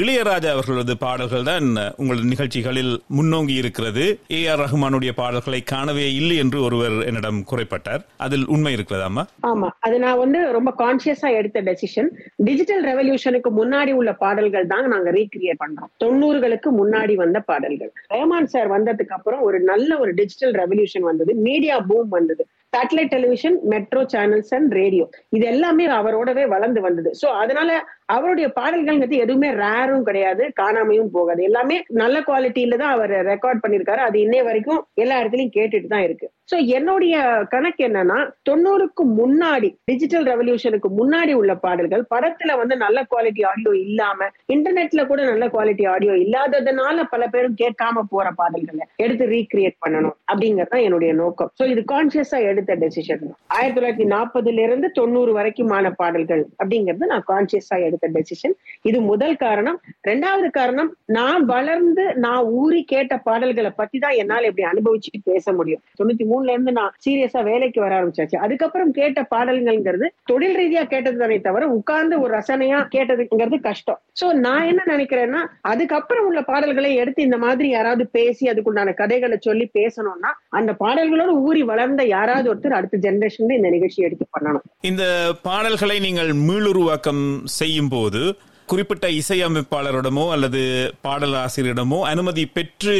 இளையராஜா 0.00 0.50
அவர்களது 0.56 0.94
பாடல்கள் 1.04 1.46
தான் 1.50 1.68
உங்களது 2.02 2.26
நிகழ்ச்சிகளில் 2.32 2.92
முன்னோங்கி 3.18 3.54
இருக்கிறது. 3.62 4.04
ஏ 4.36 4.40
ஆர் 4.52 4.62
ரஹ்மானுடைய 4.64 5.12
பாடல்களை 5.20 5.60
காணவே 5.72 6.06
இல்லை 6.20 6.36
என்று 6.44 6.60
ஒருவர் 6.66 6.96
என்னிடம் 7.08 7.40
குறைப்பட்டார். 7.52 8.04
அதில் 8.26 8.46
உண்மை 8.56 8.74
இருக்கிறதாமா 8.78 9.24
ஆமா. 9.50 9.70
அது 9.86 9.98
நான் 10.04 10.20
வந்து 10.24 10.40
ரொம்ப 10.58 10.72
கான்சியஸா 10.82 11.30
எடுத்த 11.40 11.60
டெசிஷன் 11.70 12.10
டிஜிட்டல் 12.48 12.84
ரெவல்யூஷனுக்கு 12.90 13.52
முன்னாடி 13.60 13.94
உள்ள 14.00 14.12
பாடல்கள் 14.24 14.70
தான் 14.74 14.88
நாங்க 14.94 15.10
ரீக்ரியேட் 15.18 15.62
பண்றோம் 15.64 15.92
தொண்ணூறுகளுக்கு 16.04 16.70
முன்னாடி 16.80 17.14
வந்த 17.24 17.40
பாடல்கள். 17.50 17.92
ரஹ்மான் 18.14 18.50
சார் 18.54 18.70
வந்ததுக்கு 18.76 19.16
அப்புறம் 19.18 19.44
ஒரு 19.48 19.60
நல்ல 19.72 19.98
ஒரு 20.04 20.12
டிஜிட்டல் 20.20 20.56
ரெவல்யூஷன் 20.62 21.08
வந்தது. 21.10 21.34
மீடியா 21.48 21.78
பூம் 21.90 22.12
வந்தது. 22.18 22.44
Satellite 22.76 23.10
television 23.10 23.56
metro 23.64 24.02
channels 24.12 24.52
and 24.54 24.72
radio 24.72 25.04
இது 25.30 25.44
எல்லாமே 25.46 25.86
அவரோடவே 25.86 26.44
வளர்ந்து 26.48 26.80
வந்தது. 26.80 27.10
ஸோ 27.22 27.26
அதனால 27.42 27.70
அவருடைய 28.08 28.46
பாடல்கள்ங்கிறது 28.58 29.22
எதுவுமே 29.24 29.50
ரேரும் 29.62 30.06
கிடையாது 30.08 30.44
காணாமையும் 30.60 31.12
போகாது. 31.16 31.42
எல்லாமே 31.42 31.76
நல்ல 32.02 32.16
குவாலிட்டியில 32.28 32.78
தான் 32.82 32.94
அவர் 32.96 33.14
ரெக்கார்ட் 33.32 33.62
பண்ணிருக்காரு. 33.64 34.02
அது 34.08 34.18
இன்னை 34.24 34.42
வரைக்கும் 34.48 34.80
எல்லா 34.94 35.18
இடத்துலயும் 35.22 35.56
கேட்டுட்டு 35.58 35.90
தான் 35.94 36.06
இருக்கு. 36.06 36.28
சோ 36.50 36.56
என்னுடைய 36.76 37.16
கணக்கு 37.52 37.82
என்னன்னா 37.88 38.16
தொண்ணூறுக்கு 38.48 39.02
முன்னாடி 39.20 39.68
டிஜிட்டல் 39.90 40.26
ரெவல்யூஷனுக்கு 40.30 40.88
முன்னாடி 40.98 41.32
உள்ள 41.40 41.52
பாடல்கள் 41.64 42.02
படத்துல 42.14 42.56
வந்து 42.60 42.74
நல்ல 42.82 42.98
குவாலிட்டி 43.12 43.42
ஆடியோ 43.50 43.72
இல்லாம 43.84 44.28
இன்டர்நெட்ல 44.54 45.02
கூட 45.10 45.20
நல்ல 45.30 45.46
குவாலிட்டி 45.54 45.84
ஆடியோ 45.92 46.14
இல்லாததுனால 46.24 47.04
பல 47.12 47.26
பேரும் 47.26 47.56
கேட்காம 47.62 48.04
போற 48.12 48.26
பாடல்களை 48.40 48.86
எடுத்து 49.04 49.26
ரீக்ரியேட் 49.34 49.76
பண்ணணும் 49.84 50.16
அப்படிங்கறது 50.30 50.72
தான் 50.74 50.84
என்னுடைய 50.88 51.12
நோக்கம். 51.22 51.52
சோ 51.60 51.66
இது 51.72 51.84
கான்சியஸா 51.94 52.40
எடுத்த 52.50 52.76
டெசிஷன் 52.82 53.24
ஆயிரத்தி 53.56 53.78
தொள்ளாயிரத்தி 53.78 54.08
நாற்பதுல 54.14 54.64
இருந்து 54.68 54.90
தொண்ணூறு 55.00 55.32
வரைக்குமான 55.38 55.94
பாடல்கள் 56.02 56.44
அப்படிங்கறது 56.60 57.12
நான் 57.14 57.28
கான்சியஸா 57.32 57.78
எடுத்த 57.92 58.10
டெசிஷன் 58.16 58.54
இது 58.88 58.98
முதல் 59.10 59.36
காரணம். 59.44 59.78
ரெண்டாவது 60.10 60.48
காரணம் 60.58 60.90
நான் 61.16 61.44
வளர்ந்து 61.54 62.04
நான் 62.24 62.48
ஊறி 62.60 62.80
கேட்ட 62.92 63.14
பாடல்களை 63.28 63.70
பத்தி 63.80 63.98
தான் 64.04 64.16
என்னால 64.22 64.48
இப்படி 64.50 64.66
அனுபவிச்சுட்டு 64.72 65.20
பேச 65.30 65.52
முடியும். 65.58 65.82
தொண்ணூத்தி 65.98 66.24
மூணுல 66.32 66.54
இருந்து 66.56 66.72
நான் 66.80 66.94
சீரியஸா 67.04 67.42
வேலைக்கு 67.50 67.80
வர 67.84 67.92
ஆரம்பிச்சாச்சு. 67.98 68.36
அதுக்கப்புறம் 68.46 68.92
கேட்ட 68.98 69.26
பாடல்கள்ங்கிறது 69.34 70.08
தொழில் 70.30 70.56
ரீதியா 70.60 70.84
கேட்டது 70.94 71.18
தானே 71.22 71.38
தவிர 71.48 71.68
உட்கார்ந்து 71.78 72.14
ஒரு 72.24 72.32
ரசனையா 72.38 72.80
கேட்டதுங்கிறது 72.94 73.58
கஷ்டம். 73.68 74.00
சோ 74.20 74.26
நான் 74.46 74.68
என்ன 74.70 74.82
நினைக்கிறேன்னா 74.94 75.40
அதுக்கப்புறம் 75.72 76.26
உள்ள 76.30 76.40
பாடல்களை 76.50 76.92
எடுத்து 77.02 77.26
இந்த 77.28 77.38
மாதிரி 77.44 77.68
யாராவது 77.76 78.04
பேசி 78.18 78.50
அதுக்குண்டான 78.52 78.94
கதைகளை 79.00 79.38
சொல்லி 79.48 79.66
பேசணும்னா 79.78 80.30
அந்த 80.60 80.70
பாடல்களோடு 80.82 81.34
ஊறி 81.48 81.62
வளர்ந்த 81.72 82.02
யாராவது 82.16 82.46
ஒருத்தர் 82.52 82.78
அடுத்த 82.78 83.00
ஜெனரேஷன்ல 83.06 83.58
இந்த 83.58 83.70
நிகழ்ச்சி 83.76 84.06
எடுத்து 84.06 84.26
பண்ணணும். 84.34 84.64
இந்த 84.90 85.04
பாடல்களை 85.46 85.96
நீங்கள் 86.06 86.30
மீளுருவாக்கம் 86.48 87.22
செய்யும் 87.58 87.81
போது 87.88 88.36
குறிப்பிட்ட 88.66 89.08
இசையமைப்பாளரிடமோ 89.08 90.30
அல்லது 90.30 90.92
பாடலாசிரியரிடமோ 91.04 92.00
அனுமதி 92.00 92.46
பெற்று 92.46 92.94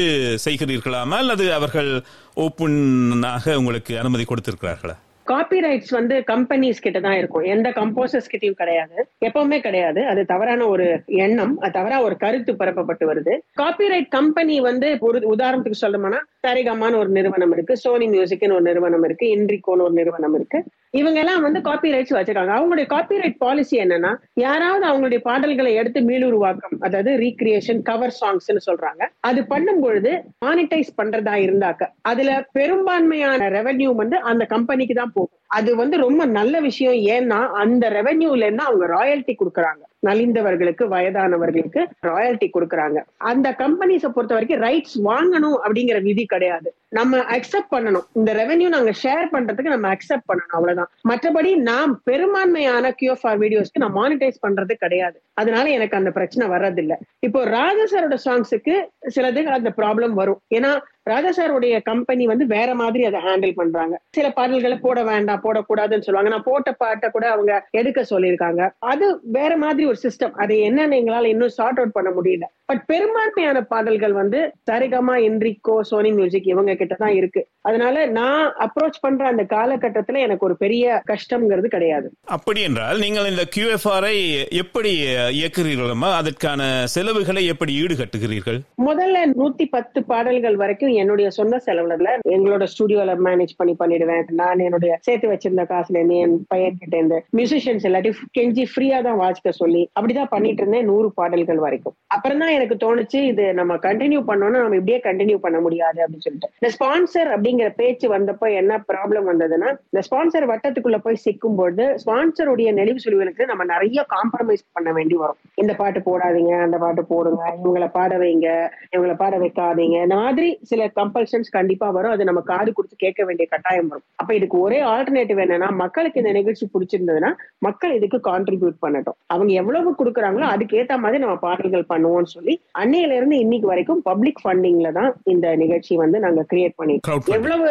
செய்கிறீர்களாமா? 0.45 1.11
அல்லது 1.11 1.53
அவர்கள் 1.53 2.03
ஓப்பனாக 2.37 3.55
உங்களுக்கு 3.55 3.99
அனுமதி 3.99 4.25
கொடுத்திருக்கிறார்களா? 4.25 4.95
காப்பிரைட்ஸ் 5.27 5.91
வந்து 5.91 6.25
கம்பெனிஸ் 6.27 6.81
கிட்ட 6.81 7.01
தான் 7.01 7.17
இருக்கும். 7.17 7.43
எந்த 7.43 7.71
கம்போசர்ஸ் 7.71 8.31
கிட்டயும் 8.33 8.51
கிடையாது. 8.51 9.09
எப்பவுமே 9.21 9.61
கிடையாது. 9.61 10.07
அது 10.07 10.25
தவறான 10.25 10.67
ஒரு 10.67 11.03
எண்ணம். 11.07 11.59
அது 11.59 11.73
தவறா 11.73 12.03
ஒரு 12.03 12.17
கருத்து 12.17 12.53
பரப்பப்பட்டு 12.53 13.05
வருது. 13.05 13.39
காப்பிரைட் 13.63 14.09
கம்பெனி 14.09 14.61
வந்து 14.61 14.97
ஒரு 15.01 15.35
உதாரணத்துக்கு 15.37 15.73
சொல்லணும்னா 15.81 16.19
சரிகமான்னு 16.47 16.97
ஒரு 16.97 17.09
நிறுவனம் 17.09 17.53
இருக்கு. 17.53 17.77
சோனி 17.77 18.09
மியூசிக்னு 18.09 18.53
ஒரு 18.53 18.63
நிறுவனம் 18.63 19.05
இருக்கு. 19.05 19.27
இன்ட்ரிகோன்னு 19.37 19.85
ஒரு 19.87 19.93
நிறுவனம் 19.93 20.35
இருக்கு. 20.35 20.65
இவங்க 20.95 21.19
எல்லாம் 21.23 21.45
வந்து 21.47 21.61
காப்பிரைட்ஸ் 21.69 22.15
வச்சிருக்காங்க. 22.17 22.55
அவங்களுடைய 22.57 22.87
காப்பிரைட் 22.95 23.37
பாலிசி 23.45 23.77
என்னன்னா 23.85 24.13
யாராவது 24.45 24.85
அவங்களுடைய 24.91 25.21
பாடல்களை 25.29 25.73
எடுத்து 25.81 26.01
மீளுருவாக்கம் 26.09 26.77
அதாவது 26.87 27.13
ரீக்ரியேஷன் 27.25 27.83
கவர் 27.91 28.17
சாங்ஸ்னு 28.21 28.63
சொல்றாங்க. 28.69 29.03
அது 29.29 29.43
பண்ணும் 29.53 29.83
பொழுது 29.85 30.13
மானிட்டைஸ் 30.47 30.93
பண்றதா 31.01 31.37
இருந்தாக்க 31.47 31.91
அதுல 32.13 32.31
பெரும்பான்மையான 32.59 33.49
ரெவென்யூ 33.59 33.93
வந்து 34.03 34.19
அந்த 34.33 34.45
கம்பெனிக்கு 34.55 34.97
தான் 35.03 35.15
போகும். 35.19 35.39
அது 35.57 35.71
வந்து 35.81 35.97
ரொம்ப 36.07 36.23
நல்ல 36.39 36.55
விஷயம். 36.69 36.99
ஏன்னா 37.15 37.41
அந்த 37.63 37.85
ரெவென்யூல 37.99 38.47
இருந்து 38.47 38.69
அவங்க 38.69 38.87
ராயல்டி 38.97 39.35
கொடுக்குறாங்க. 39.39 39.83
நலிந்தவர்களுக்கு 40.07 40.85
வயதானவர்களுக்கு 40.93 41.81
ராயல்டி 42.07 42.47
கொடுக்குறாங்க. 42.55 42.99
அந்த 43.31 43.49
கம்பெனிஸை 43.59 44.09
பொறுத்த 44.15 44.37
வரைக்கும் 44.37 44.63
ரைட்ஸ் 44.67 44.97
வாங்கணும் 45.09 45.59
அப்படிங்கிற 45.65 45.99
விதி 46.07 46.25
கிடையாது. 46.25 46.69
நம்ம 46.99 47.21
அக்செப்ட் 47.37 47.73
பண்ணணும். 47.75 48.07
இந்த 48.19 48.31
ரெவென்யூ 48.41 48.69
நாங்க 48.69 48.93
ஷேர் 49.03 49.29
பண்றதுக்கு 49.35 49.75
நம்ம 49.75 49.89
அக்செப்ட் 49.95 50.29
பண்ணணும். 50.31 50.55
அவ்வளவுதான். 50.59 50.91
மற்றபடி 51.11 51.53
நான் 51.71 51.93
பெரும்பான்மையான 52.05 52.95
கியூஎஃப்ஆர் 53.03 53.41
வீடியோஸ்க்கு 53.45 53.83
நான் 53.85 53.99
மானிட்டைஸ் 54.01 54.43
பண்றது 54.47 54.77
கிடையாது. 54.85 55.17
அதனால 55.35 55.69
எனக்கு 55.79 55.97
அந்த 55.97 56.11
பிரச்சனை 56.11 56.49
வர்றதில்ல. 56.57 56.97
இப்போ 57.29 57.43
ராஜா 57.59 57.87
சாரோட 57.93 58.19
சாங்ஸுக்கு 58.27 58.77
சிலதுக்கு 59.17 59.59
அந்த 59.59 59.73
ப்ராப்ளம் 59.81 60.17
வரும். 60.23 60.41
ஏன்னா 60.59 60.73
ராஜா 61.11 61.31
சாருடைய 61.37 61.77
கம்பெனி 61.83 62.25
வந்து 62.31 62.45
வேற 62.47 62.71
மாதிரி 62.81 63.03
அதை 63.05 63.21
ஹேண்டில் 63.21 63.55
பண்றாங்க. 63.61 63.95
சில 64.17 64.27
பாடல்களை 64.31 64.77
போட 64.85 64.99
வேண்டாம் 65.05 65.43
போடக்கூடாதுன்னு 65.45 66.07
சொல்லுவாங்க. 66.07 66.33
நான் 66.35 66.49
போட்ட 66.51 66.73
பாட்டை 66.73 67.09
கூட 67.11 67.27
அவங்க 67.31 67.53
எடுக்க 67.81 68.01
சொல்லியிருக்காங்க. 68.11 68.63
அது 68.93 69.07
வேற 69.39 69.53
மாதிரி 69.57 69.85
ஒரு 69.93 69.99
சிஸ்டம் 70.05 70.37
அதை 70.45 70.57
என்னன்னு 70.69 70.99
எங்களால 71.01 71.31
இன்னும் 71.35 71.57
சார்ட் 71.59 71.81
அவுட் 71.81 71.97
பண்ண 71.99 72.11
முடியல. 72.19 72.49
பட் 72.71 72.83
பெரும்பான்மையான 72.87 73.59
பாடல்கள் 73.73 74.15
வந்து 74.21 74.39
சரிகமா 74.71 75.15
இன்றிக்கோ 75.29 75.75
சோனி 75.81 76.13
மியூசிக் 76.19 76.47
இவங்க 76.53 76.75
கிட்ட 76.75 76.95
தான் 76.95 77.15
இருக்கு. 77.21 77.41
அதனால 77.69 78.05
நான் 78.19 78.45
அப்ரோச் 78.67 79.01
பண்ற 79.01 79.27
அந்த 79.33 79.43
காலகட்டத்துல 79.55 80.23
எனக்கு 80.27 80.47
ஒரு 80.47 80.57
பெரிய 80.57 81.03
கஷ்டம்ங்கிறது 81.11 81.69
கிடையாது. 81.75 82.07
அப்படி 82.37 82.63
என்றால் 82.69 83.03
நீங்கள் 83.05 83.31
இந்த 83.33 83.45
கியூஎஃப்ஆரை 83.57 84.15
எப்படி 84.63 84.93
இயக்குகிறீர்களமா? 85.41 86.11
அதற்கான 86.21 86.63
செலவுகளை 86.95 87.45
எப்படி 87.55 87.75
ஈடுகட்டுகிறீர்கள்? 87.83 88.61
முதல்ல 88.89 89.27
நூத்தி 89.41 89.67
பத்து 89.77 90.01
பாடல்கள் 90.13 90.57
வரைக்கும் 90.63 90.92
என்னுடைய 91.03 91.29
சொந்த 91.39 91.57
செலவுல 91.67 92.15
எங்களோட 92.35 92.65
ஸ்டுடியோல 92.73 93.15
மேனேஜ் 93.27 93.55
பண்ணி 93.61 93.75
பண்ணிடுவேன். 93.81 94.25
நான் 94.41 94.65
என்னுடைய 94.67 94.93
சேர்த்து 95.07 95.31
வச்சிருந்த 95.33 95.65
காசுல 95.73 95.99
இருந்து 96.01 96.19
என் 96.25 96.37
பையன் 96.53 96.79
கிட்ட 96.83 96.95
இருந்து 96.97 97.19
மியூசிஷியன்ஸ் 97.39 97.87
எல்லாத்தையும் 97.89 98.21
கெஞ்சி 98.39 98.65
ஃப்ரீயா 98.73 98.99
தான் 99.09 99.21
வாசிக்க 99.23 99.53
சொல்லி 99.61 99.83
அப்படிதான் 99.97 100.31
பண்ணிட்டு 100.35 100.63
இருந்தேன் 100.63 100.89
நூறு 100.91 101.09
பாடல்கள் 101.19 101.63
வரைக்கும். 101.67 101.97
அப்புறம் 102.17 102.43
தான் 102.45 102.55
எனக்கு 102.59 102.77
தோணுச்சு 102.85 103.21
இது 103.31 103.47
நம்ம 103.61 103.79
கண்டினியூ 103.89 104.21
பண்ணோம்னா 104.31 104.63
நம்ம 104.65 104.79
இப்படியே 104.81 105.01
கண்டினியூ 105.09 105.39
பண்ண 105.47 105.61
முடியாது 105.67 105.99
அப்படின்னு 106.05 106.27
சொல்லிட்டு. 106.27 106.51
இந்த 106.61 106.71
ஸ்பான்சர் 106.77 107.31
அப்படிங்கிற 107.35 107.69
பேச்சு 107.81 108.09
வந்தப்போ 108.17 108.49
என்ன 108.61 108.79
ப்ராப்ளம் 108.91 109.29
வந்ததுன்னா 109.33 109.71
இந்த 109.93 110.03
ஸ்பான்சர் 110.09 110.49
வட்டத்துக்குள்ள 110.53 111.01
போய் 111.07 111.23
சிக்கும் 111.27 111.59
பொழுது 111.61 111.87
ஸ்பான்சருடைய 112.05 112.71
நெளிவு 112.79 113.03
சுழிவுகளுக்கு 113.05 113.47
நம்ம 113.51 113.65
நிறைய 113.75 114.01
காம்ப்ரமைஸ் 114.15 114.65
பண்ண 114.77 114.91
வேண்டி 114.99 115.17
வரும். 115.23 115.39
இந்த 115.63 115.73
பாட்டு 115.81 116.01
போடாதீங்க 116.09 116.53
அந்த 116.67 116.79
பாட்டு 116.85 117.03
போடுங்க 117.13 117.43
இவங்களை 117.61 117.89
பாட 117.97 118.13
வைங்க 118.23 118.49
இவங்களை 118.95 119.15
பாட 119.23 119.35
வைக்காதீங்க. 119.43 119.97
இந்த 120.07 120.17
மாதிரி 120.25 120.49
சில 120.71 120.82
கம்பல்ஷன்ஸ் 120.99 121.51
கண்டிப்பா 121.57 121.89
வரும். 121.97 122.15
அது 122.15 122.29
நம்ம 122.29 122.41
காது 122.53 122.71
கொடுத்து 122.77 122.97
கேட்க 123.05 123.21
வேண்டிய 123.29 123.47
கட்டாயம் 123.55 123.91
வரும். 123.93 124.07
அப்ப 124.21 124.31
இதுக்கு 124.39 124.57
ஒரே 124.67 124.81
ஆல்டர்னேட்டிவ் 124.93 125.43
என்னன்னா 125.45 125.69
மக்களுக்கு 125.83 126.21
இந்த 126.23 126.33
நிகழ்ச்சி 126.39 126.67
பிடிச்சிருந்ததுன்னா 126.75 127.31
மக்கள் 127.67 127.97
இதுக்கு 127.99 128.21
கான்ட்ரிபியூட் 128.31 128.77
பண்ணட்டும். 128.85 129.19
அவங்க 129.35 129.53
எவ்வளவு 129.63 129.93
கொடுக்குறாங்களோ 130.01 130.47
அதுக்கு 130.55 130.79
ஏத்த 130.81 130.99
மாதிரி 131.05 131.23
நம்ம 131.25 131.37
பாடல்கள் 131.47 131.87
பண்ணுவோம்னு 131.93 132.33
சொல்லி 132.37 132.57
அன்னையில 132.83 133.17
இருந்து 133.19 133.39
இன்னைக்கு 133.45 133.71
வரைக்கும் 133.73 134.03
பப்ளிக் 134.11 134.43
ஃபண்டிங்ல 134.45 134.91
தான் 134.99 135.11
இந்த 135.35 135.47
நிகழ்ச்சி 135.63 135.93
வந்து 136.05 136.21
நாங்க 136.27 136.45
கிரியேட் 136.53 136.79
பண்ணிருக்கோம். 136.81 137.23
எவ்வளவு 137.39 137.67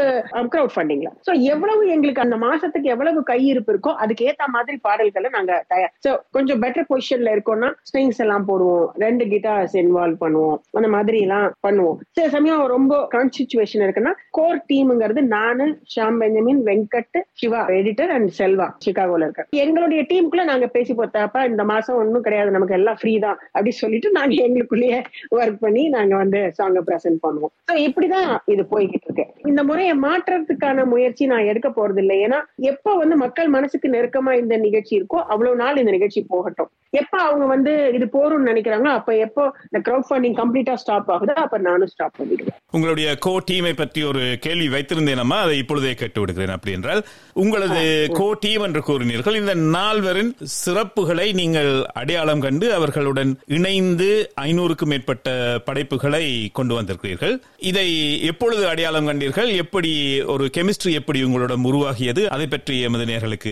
கிரௌட் 0.53 0.73
ஃபண்டிங்ல 0.75 1.11
சோ 1.27 1.33
எவ்வளவு 1.53 1.81
எங்களுக்கு 1.95 2.25
அந்த 2.25 2.39
மாசத்துக்கு 2.47 2.93
எவ்வளவு 2.95 3.19
கையிருப்பு 3.31 3.73
இருக்கோ 3.73 3.93
அதுக்கு 4.03 4.27
ஏத்த 4.31 4.47
மாதிரி 4.55 4.77
பாடல்களை 4.87 5.31
நாங்க 5.37 5.53
தயார் 5.73 5.93
சோ 6.05 6.11
கொஞ்சம் 6.37 6.61
பெட்டர் 6.65 6.89
பொசிஷன்ல 6.91 7.35
இருக்கோம்னா 7.35 7.69
ஸ்ட்ரிங்ஸ் 7.87 8.21
எல்லாம் 8.25 8.47
போடுவோம். 8.49 8.87
ரெண்டு 9.05 9.23
கிட்டார்ஸ் 9.31 9.75
இன்வால்வ் 9.83 10.17
பண்ணுவோம். 10.23 10.57
அந்த 10.79 10.89
மாதிரி 10.95 11.19
எல்லாம் 11.25 11.47
பண்ணுவோம். 11.65 11.97
சில 12.17 12.27
சமயம் 12.35 12.63
ரொம்ப 12.75 13.00
கரண்ட் 13.13 13.35
சுச்சுவேஷன் 13.37 13.83
இருக்குன்னா 13.85 14.13
கோர் 14.31 14.61
டீம்ங்கிறது 14.69 15.21
நானு 15.35 15.65
Sham 15.95 16.19
Benjamin 16.21 16.61
Venkat 16.69 17.19
Siva 17.41 17.61
editor 17.77 18.13
and 18.15 18.31
Selva 18.39 18.67
சிகாகோல 18.85 19.27
இருக்க 19.27 19.61
எங்களுடைய 19.63 20.01
டீமுக்குள்ள 20.11 20.43
நாங்க 20.43 20.67
பேசி 20.67 20.93
பார்த்தப்ப 20.93 21.45
இந்த 21.51 21.63
மாசம் 21.63 21.99
ஒண்ணும் 22.01 22.25
கிடையாது 22.27 22.55
நமக்கு 22.57 22.77
எல்லாம் 22.79 22.99
ஃப்ரீ 23.01 23.13
தான் 23.19 23.39
அப்படி 23.51 23.73
சொல்லிட்டு 23.81 24.11
நாங்க 24.11 24.35
எங்களுக்குள்ளேயே 24.47 24.99
ஒர்க் 25.37 25.61
பண்ணி 25.65 25.83
நாங்க 25.89 26.15
வந்து 26.15 26.41
சாங்க 26.59 26.79
ப்ரெசென்ட் 26.87 27.19
பண்ணுவோம். 27.25 27.53
இப்படிதான் 27.87 28.31
இது 28.45 28.63
போய்கிட்டு 28.73 29.07
இருக்கு. 29.09 29.25
இந்த 29.49 29.61
முறையை 29.69 29.93
மாற்றுறதுக்கான 30.05 30.85
முயற்சி 30.91 31.23
நான் 31.31 31.49
எடுக்க 31.51 31.69
போறது 31.69 32.01
இல்லை 32.03 32.17
ஏன்னா 32.25 32.39
எப்ப 32.71 32.95
வந்து 33.01 33.15
மக்கள் 33.23 33.49
மனசுக்கு 33.55 33.87
நெருக்கமா 33.95 34.31
இந்த 34.41 34.55
நிகழ்ச்சி 34.65 34.93
இருக்கோ 34.99 35.19
அவ்வளவு 35.33 35.59
நாள் 35.63 35.79
இந்த 35.81 35.91
நிகழ்ச்சி 35.97 36.21
போகட்டும். 36.33 36.69
எப்ப 37.01 37.15
அவங்க 37.25 37.45
வந்து 37.53 37.73
இது 37.97 38.05
போறோம்னு 38.15 38.49
நினைக்கிறாங்களோ 38.51 38.91
அப்ப 38.99 39.11
எப்போ 39.25 39.43
இந்த 39.67 39.79
கிரௌட் 39.87 40.07
ஃபண்டிங் 40.07 40.35
கம்ப்ளீட்டா 40.39 40.73
ஸ்டாப் 40.81 41.11
ஆகுதோ 41.15 41.35
அப்ப 41.43 41.59
நானும் 41.67 41.91
ஸ்டாப் 41.93 42.17
பண்ணிடுவேன். 42.19 42.57
உங்களுடைய 42.77 43.07
கோ 43.25 43.33
டீமை 43.49 43.73
பற்றி 43.81 44.01
ஒரு 44.09 44.23
கேள்வி 44.45 44.67
வைத்திருந்தேனம்மா 44.75 45.37
அதை 45.45 45.55
இப்பொழுதே 45.61 45.93
கேட்டு 46.01 46.19
விடுகிறேன் 46.21 46.55
அப்படி 46.55 46.75
என்றால் 46.77 47.01
உங்களது 47.43 47.81
கோ 48.19 48.27
டீம் 48.43 48.65
என்று 48.67 48.83
கூறினீர்கள் 48.89 49.39
இந்த 49.41 49.55
நால்வரின் 49.77 50.31
சிறப்புகளை 50.59 51.27
நீங்கள் 51.41 51.71
அடையாளம் 52.01 52.43
கண்டு 52.45 52.67
அவர்களுடன் 52.77 53.33
இணைந்து 53.57 54.09
ஐநூறுக்கும் 54.47 54.93
மேற்பட்ட 54.93 55.29
படைப்புகளை 55.69 56.23
கொண்டு 56.59 56.73
வந்திருக்கிறீர்கள். 56.79 57.35
இதை 57.71 57.87
எப்பொழுது 58.31 58.63
அடையாளம் 58.73 59.07
கண்டீர்கள்? 59.09 59.29
எப்படி 59.37 60.21
ஒரு 60.21 60.49
கெமிஸ்ட்ரி 60.57 60.91
எப்படி 60.91 61.23
உங்களிடம் 61.23 61.65
உருவாகியது 61.65 62.27
அதை 62.27 62.47
பற்றி 62.47 62.81
எமது 62.81 63.05
நேர்களுக்கு 63.05 63.51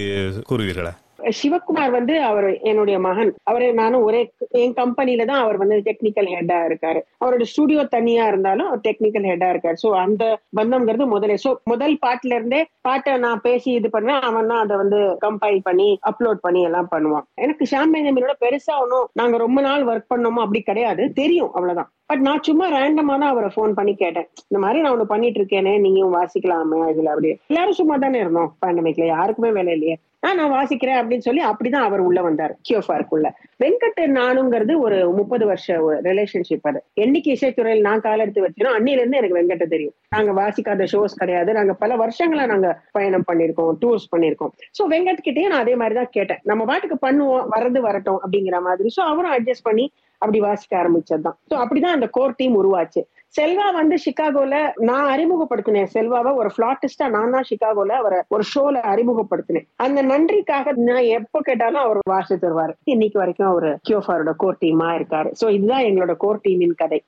கூறுவீர்களா? 0.50 0.94
சிவகுமார் 1.40 1.92
வந்து 1.98 2.16
அவர் 2.30 2.48
என்னுடைய 2.70 2.98
மகன். 3.08 3.32
அவரு 3.50 3.68
நானும் 3.80 4.06
ஒரே 4.08 4.22
என் 4.62 4.76
கம்பெனில 4.80 5.26
தான் 5.32 5.42
அவர் 5.44 5.60
வந்து 5.62 5.78
டெக்னிக்கல் 5.88 6.30
ஹெட்டா 6.36 6.60
இருக்காரு. 6.70 7.00
அவரோட 7.22 7.46
ஸ்டுடியோ 7.52 7.84
தனியா 7.96 8.26
இருந்தாலும் 8.32 8.70
அவர் 8.70 8.86
டெக்னிக்கல் 8.88 9.28
ஹெட்டா 9.32 9.50
இருக்காரு. 9.54 9.78
சோ 9.84 9.92
அந்த 10.06 10.24
பந்தம்ங்கிறது 10.60 11.08
முதல்ல 11.16 11.38
சோ 11.46 11.54
முதல் 11.74 11.96
பாட்டுல 12.06 12.38
இருந்தே 12.40 12.62
பாட்டை 12.88 13.14
நான் 13.26 13.44
பேசி 13.48 13.70
இது 13.80 13.90
பண்ணுவேன். 13.96 14.26
அவன் 14.30 14.52
தான் 14.54 14.64
அதை 14.66 14.78
வந்து 14.84 15.00
கம்பைல் 15.26 15.62
பண்ணி 15.70 15.90
அப்லோட் 16.12 16.44
பண்ணி 16.48 16.64
எல்லாம் 16.70 16.92
பண்ணுவான். 16.96 17.28
எனக்கு 17.46 17.70
ஷாம் 17.74 17.94
பெஞ்சமினோட 17.96 18.36
பெருசா 18.46 18.76
ஒன்றும் 18.84 19.08
நாங்க 19.22 19.38
ரொம்ப 19.46 19.62
நாள் 19.70 19.88
ஒர்க் 19.92 20.12
பண்ணோமோ 20.14 20.44
அப்படி 20.46 20.62
கிடையாது. 20.72 21.06
தெரியும் 21.22 21.54
அவ்வளவுதான். 21.56 21.92
பட் 22.10 22.24
நான் 22.28 22.46
சும்மா 22.48 22.68
ரேண்டமா 22.76 23.16
தான் 23.22 23.32
அவரை 23.34 23.50
ஃபோன் 23.56 23.74
பண்ணி 23.80 23.94
கேட்டேன். 23.96 24.28
இந்த 24.50 24.60
மாதிரி 24.64 24.80
நான் 24.84 24.94
ஒண்ணு 24.96 25.12
பண்ணிட்டு 25.12 25.40
இருக்கேனே 25.40 25.74
நீயும் 25.84 26.16
வாசிக்கலாமே 26.18 26.78
இதுல 26.94 27.12
அப்படி 27.14 27.30
எல்லாரும் 27.52 27.80
சும்மா 27.80 27.98
தானே 28.04 28.22
இருந்தோம் 28.24 28.54
பேண்டமிக்ல 28.64 29.08
யாருக்குமே 29.16 29.52
வேலை 29.58 29.74
இல்லையே. 29.78 29.98
நான் 30.24 30.52
வாசிக்கிறேன் 30.52 31.00
அப்படின்னு 31.00 31.26
சொல்லி 31.28 31.42
அப்படிதான் 31.42 31.86
அவர் 31.90 32.00
உள்ள 32.00 32.22
வந்தார் 32.22 32.54
கியோஃபாருக்குள்ள 32.70 33.28
வெங்கட் 33.64 34.02
நானுங்கிறது 34.18 34.74
ஒரு 34.80 34.98
முப்பது 35.12 35.46
வருஷ 35.46 35.76
ரிலேஷன்ஷிப் 36.08 36.68
அது. 36.70 36.80
என்னைக்கு 37.02 37.30
இசைத்துறையில் 37.36 37.80
நான் 37.80 38.02
கால 38.02 38.22
எடுத்து 38.22 38.44
வச்சேனோ 38.46 38.74
அன்னில 38.78 39.02
இருந்து 39.02 39.18
எனக்கு 39.18 39.38
வெங்கட்ட 39.40 39.68
தெரியும். 39.68 39.94
நாங்க 40.10 40.32
வாசிக்காத 40.42 40.88
ஷோஸ் 40.94 41.16
கிடையாது. 41.16 41.54
நாங்க 41.54 41.74
பல 41.74 41.96
வருஷங்களா 42.04 42.46
நாங்க 42.46 42.70
பயணம் 42.92 43.26
பண்ணிருக்கோம் 43.32 43.74
டூர்ஸ் 43.82 44.10
பண்ணிருக்கோம் 44.16 44.54
சோ 44.80 44.86
வெங்கட் 44.90 45.26
கிட்டேயும் 45.30 45.54
நான் 45.54 45.66
அதே 45.66 45.76
மாதிரிதான் 45.76 46.12
கேட்டேன். 46.12 46.42
நம்ம 46.44 46.66
பாட்டுக்கு 46.66 46.98
பண்ணுவோம் 47.08 47.48
வரது 47.56 47.80
வரட்டும் 47.80 48.20
அப்படிங்கிற 48.26 48.60
மாதிரி. 48.62 48.90
சோ 48.98 49.04
அவரும் 49.14 49.32
அட்ஜஸ்ட் 49.32 49.68
பண்ணி 49.70 49.92
அப்படி 50.20 50.40
வாசிக்க 50.40 50.74
ஆரம்பிச்சதுதான். 50.82 51.38
ஸோ 51.50 51.56
அப்படிதான் 51.64 51.98
அந்த 51.98 52.08
கோர் 52.08 52.36
டீம் 52.36 52.58
உருவாச்சு. 52.62 53.02
செல்வா 53.38 53.66
வந்து 53.74 53.96
சிகாகோல 54.06 54.72
நான் 54.76 55.08
அறிமுகப்படுத்தினேன். 55.14 55.90
செல்வாவை 55.94 56.32
ஒரு 56.36 56.50
பிளாட்டிஸ்டா 56.58 57.08
நான் 57.10 57.32
தான் 57.32 57.48
சிகாகோல 57.50 57.98
அவரை 58.02 58.20
ஒரு 58.28 58.44
ஷோல 58.54 58.82
அறிமுகப்படுத்தினேன். 58.94 59.68
அந்த 59.76 60.04
நன்றிக்காக 60.04 60.72
நான் 60.74 61.04
எப்ப 61.04 61.42
கேட்டாலும் 61.42 61.82
அவர் 61.82 62.00
வாசித்து 62.10 62.40
தருவாரு. 62.46 62.74
இன்னைக்கு 62.84 63.20
வரைக்கும் 63.20 63.48
அவர் 63.48 63.80
கியோஃபாரோட 63.90 64.34
கோர் 64.36 64.58
டீமா 64.62 64.90
இருக்காரு. 65.00 65.32
சோ 65.42 65.50
இதுதான் 65.50 65.84
எங்களோட 65.84 66.16
கோர் 66.18 66.42
டீமின் 66.48 66.76
கதை. 66.76 67.02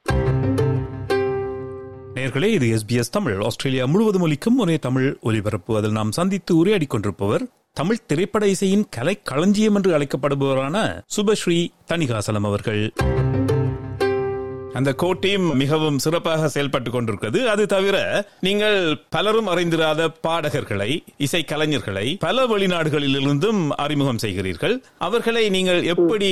நேர்களே 2.15 2.49
இது 2.53 2.67
எஸ்பிஎஸ் 2.75 3.11
தமிழ். 3.11 3.41
ஆஸ்திரேலியா 3.41 3.85
முழுவதும் 3.85 4.21
ஒலிக்கும் 4.21 4.57
ஒரே 4.57 4.77
தமிழ் 4.77 5.17
ஒலிபரப்பு. 5.21 5.75
அதில் 5.77 5.91
நாம் 5.91 6.11
சந்தித்து 6.11 6.57
உரையாடி 6.57 6.85
கொண்டிருப்பவர் 6.85 7.43
தமிழ் 7.73 8.05
திரைப்பட 8.05 8.47
இசையின் 8.47 8.87
கலை 8.89 9.21
களஞ்சியம் 9.23 9.75
என்று 9.75 9.99
அழைக்கப்படுபவரான 9.99 11.03
சுபஸ்ரீ 11.15 11.67
தணிகாசலம் 11.87 12.43
அவர்கள். 12.43 12.93
அந்த 14.79 14.89
கோட்டையும் 15.01 15.47
மிகவும் 15.61 15.97
சிறப்பாக 16.03 16.47
செயல்பட்டு 16.53 16.89
கொண்டிருக்கிறது. 16.91 17.39
அது 17.53 17.63
தவிர 17.73 17.97
நீங்கள் 18.47 18.77
பலரும் 19.15 19.49
அறிந்திராத 19.53 20.01
பாடகர்களை 20.25 20.87
இசை 21.25 21.41
கலைஞர்களை 21.51 22.05
பல 22.25 22.45
வெளிநாடுகளிலிருந்தும் 22.51 23.61
அறிமுகம் 23.85 24.21
செய்கிறீர்கள். 24.23 24.75
அவர்களை 25.07 25.43
நீங்கள் 25.55 25.81
எப்படி 25.93 26.29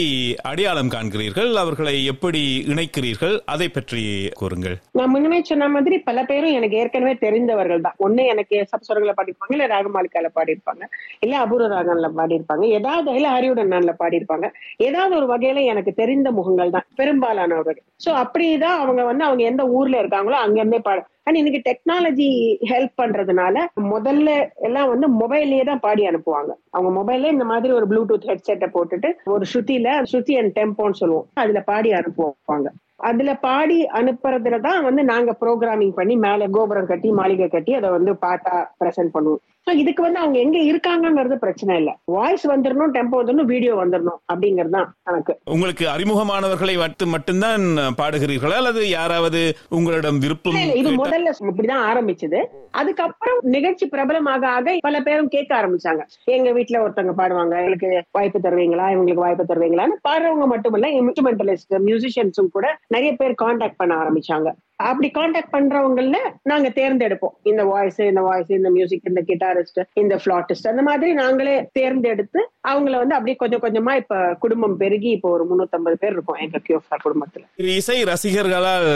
அடையாளம் 0.51 0.91
காண்கிறீர்கள்? 0.95 1.51
அவர்களை 1.63 1.95
எப்படி 2.13 2.43
இணைக்கிறீர்கள்? 2.73 3.35
அதை 3.55 3.67
பற்றி 3.77 4.03
கூறுங்கள். 4.41 4.77
நான் 4.99 5.13
முன்னமே 5.15 5.39
சொன்ன 5.51 5.69
மாதிரி 5.75 5.97
பல 6.09 6.23
பேரும் 6.31 6.55
எனக்கு 6.59 6.79
ஏற்கனவே 6.83 7.15
தெரிந்தவர்கள் 7.25 7.85
தான். 7.87 7.97
ஒண்ணு 8.07 8.25
எனக்கு 8.35 8.57
சப்ஸ்வரங்களை 8.71 9.15
பாடிருப்பாங்க 9.19 9.57
இல்ல 9.57 9.67
ராகமாலிகால 9.75 10.31
பாடியிருப்பாங்க 10.39 10.83
இல்ல 11.25 11.35
அபூர்வ 11.43 11.69
ராகன்ல 11.75 12.09
பாடியிருப்பாங்க 12.21 12.65
ஏதாவது 12.79 13.17
இல்ல 13.19 13.29
ஹரியுடன் 13.35 13.73
நான்ல 13.75 13.93
பாடியிருப்பாங்க. 14.03 14.47
ஏதாவது 14.89 15.15
ஒரு 15.21 15.29
வகையில 15.35 15.67
எனக்கு 15.75 15.93
தெரிந்த 16.01 16.27
முகங்கள் 16.39 16.75
தான் 16.77 16.89
பெரும்பாலானவர்கள். 17.01 17.79
சோ 18.05 18.09
அப்படிதான் 18.29 18.79
அவங்க 18.79 19.03
வந்து 19.03 19.23
அவங்க 19.23 19.43
எந்த 19.43 19.63
ஊர்ல 19.67 20.01
இருக்காங்களோ 20.01 20.37
அங்க 20.39 20.57
இருந்தே 20.59 20.79
பாட 20.79 20.99
ஆனா 21.25 21.37
இன்னைக்கு 21.37 21.61
டெக்னாலஜி 21.67 22.27
ஹெல்ப் 22.69 22.93
பண்றதுனால 23.01 23.55
முதல்ல 23.89 24.29
எல்லாம் 24.59 24.89
வந்து 24.89 25.07
மொபைல்லயே 25.19 25.63
தான் 25.63 25.79
பாடி 25.79 26.07
அனுப்புவாங்க. 26.07 26.51
அவங்க 26.71 26.91
மொபைல்ல 26.99 27.31
இந்த 27.31 27.43
மாதிரி 27.43 27.73
ஒரு 27.73 27.87
ப்ளூடூத் 27.87 28.29
ஹெட்செட்டை 28.29 28.69
போட்டுட்டு 28.73 29.09
ஒரு 29.25 29.45
ஸ்ருதியில 29.53 29.89
ஸ்ருதி 30.11 30.35
அண்ட் 30.37 30.55
டெம்போன்னு 30.59 30.99
சொல்லுவோம். 31.01 31.27
அதுல 31.33 31.61
பாடி 31.61 31.91
அனுப்புவாங்க. 31.91 32.69
அதுல 32.95 33.33
பாடி 33.33 33.85
அனுப்புறதுல 33.99 34.61
தான் 34.61 34.83
வந்து 34.83 35.03
நாங்க 35.03 35.31
ப்ரோக்ராமிங் 35.41 35.93
பண்ணி 35.93 36.15
மேல 36.15 36.47
கோபுரம் 36.47 36.85
கட்டி 36.85 37.11
மாளிகை 37.11 37.47
கட்டி 37.47 37.73
அதை 37.73 37.89
வந்து 37.89 38.15
பாட்டா 38.15 38.55
பிரசன்ட் 38.79 39.13
பண்ணுவோம். 39.13 39.41
ஸோ 39.67 39.71
இதுக்கு 39.81 40.01
வந்து 40.05 40.19
அவங்க 40.21 40.37
எங்க 40.43 40.57
இருக்காங்கங்கிறது 40.69 41.35
பிரச்சனை 41.41 41.73
இல்ல. 41.79 41.91
வாய்ஸ் 42.13 42.45
வந்துடணும் 42.51 42.93
டெம்போ 42.95 43.17
வந்துடணும் 43.19 43.49
வீடியோ 43.51 43.73
வந்துடணும் 43.79 44.19
அப்படிங்கிறது 44.31 44.73
தான் 44.75 44.87
கணக்கு. 45.07 45.33
உங்களுக்கு 45.55 45.85
அறிமுகமானவர்களை 45.93 46.75
வைத்து 46.81 47.05
மட்டும்தான் 47.15 47.65
பாடுகிறீர்களா? 47.99 48.55
அல்லது 48.61 48.83
யாராவது 48.89 49.41
உங்களிடம் 49.77 50.21
விருப்பம் 50.23 50.57
இது 50.81 50.91
முதல்ல 51.01 51.33
இப்படிதான் 51.51 51.83
ஆரம்பிச்சது. 51.89 52.39
அதுக்கப்புறம் 52.81 53.41
நிகழ்ச்சி 53.55 53.87
பிரபலமாக 53.95 54.47
ஆக 54.55 54.77
பல 54.87 55.01
பேரும் 55.07 55.33
கேட்க 55.35 55.53
ஆரம்பிச்சாங்க. 55.59 56.01
எங்க 56.37 56.49
வீட்டுல 56.57 56.81
ஒருத்தவங்க 56.85 57.15
பாடுவாங்க 57.21 57.55
எங்களுக்கு 57.63 57.91
வாய்ப்பு 58.19 58.41
தருவீங்களா? 58.47 58.87
இவங்களுக்கு 58.95 59.25
வாய்ப்பு 59.25 59.49
தருவீங்களான்னு. 59.51 59.99
பாடுறவங்க 60.09 60.47
மட்டும் 60.53 60.77
இல்ல 60.79 60.89
இன்ஸ்ட்ருமெண்டலிஸ்ட் 61.01 61.77
மியூசிஷியன்ஸும் 61.89 62.53
கூட 62.57 62.65
நிறைய 62.95 63.11
பேர் 63.21 63.41
காண்டாக்ட் 63.45 63.79
பண்ண 63.83 63.95
ஆரம்பிச்சாங்க. 64.03 64.49
அப்படி 64.87 65.09
காண்டாக்ட் 65.09 65.53
பண்றவங்கல 65.53 66.17
நாங்க 66.43 66.67
தேர்ந்தெடுப்போம். 66.75 67.33
இந்த 67.43 67.63
வாய்ஸ் 67.63 67.99
இந்த 67.99 68.21
வாய்ஸ் 68.21 68.49
இந்த 68.49 68.69
மியூசிக் 68.69 69.07
இந்த 69.09 69.21
கிட்டாரிஸ்ட் 69.27 69.79
இந்த 69.93 70.15
பிளாட்டிஸ்ட் 70.25 70.69
அந்த 70.71 70.81
மாதிரி 70.81 71.13
நாங்களே 71.13 71.55
தேர்ந்தெடுத்து 71.71 72.41
அவங்கள 72.67 72.95
வந்து 73.01 73.15
அப்படியே 73.15 73.35
கொஞ்சம் 73.35 73.63
கொஞ்சமா 73.65 73.95
இப்ப 73.95 74.35
குடும்பம் 74.39 74.77
பெருகி 74.77 75.09
இப்போ 75.09 75.29
ஒரு 75.29 75.45
முன்னூத்தம்பது 75.49 75.93
பேர் 75.93 76.11
இருக்கோம் 76.11 76.41
எங்க 76.45 76.61
கியோஃபார் 76.69 77.03
குடும்பத்துல. 77.05 77.43
இசை 77.55 78.03
ரசிகர்களால் 78.03 78.87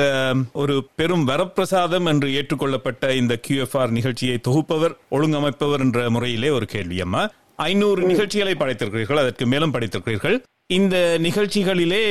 ஒரு 0.54 0.78
பெரும் 0.96 1.28
வரப்பிரசாதம் 1.28 2.10
என்று 2.13 2.30
ஏற்றுக்கொள்ளப்பட்ட 2.34 3.13
இந்த 3.16 3.40
கியூஎஃப்ஆர் 3.48 3.96
நிகழ்ச்சியை 4.00 4.38
தொகுப்பவர் 4.50 4.96
ஒழுங்கமைப்பவர் 5.12 5.80
என்ற 5.80 6.10
முறையிலே 6.10 6.50
ஒரு 6.50 6.66
கேள்வி 6.66 7.00
அம்மா. 7.02 7.24
ஐநூறு 7.56 8.02
நிகழ்ச்சிகளை 8.04 8.56
படைத்திருக்கிறீர்கள் 8.60 9.22
அதற்கு 9.24 9.46
மேலும் 9.46 9.74
படைத்திருக்கிறீர்கள். 9.74 10.38
இந்த 10.77 10.98
நிகழ்ச்சிகளிலே 11.22 12.03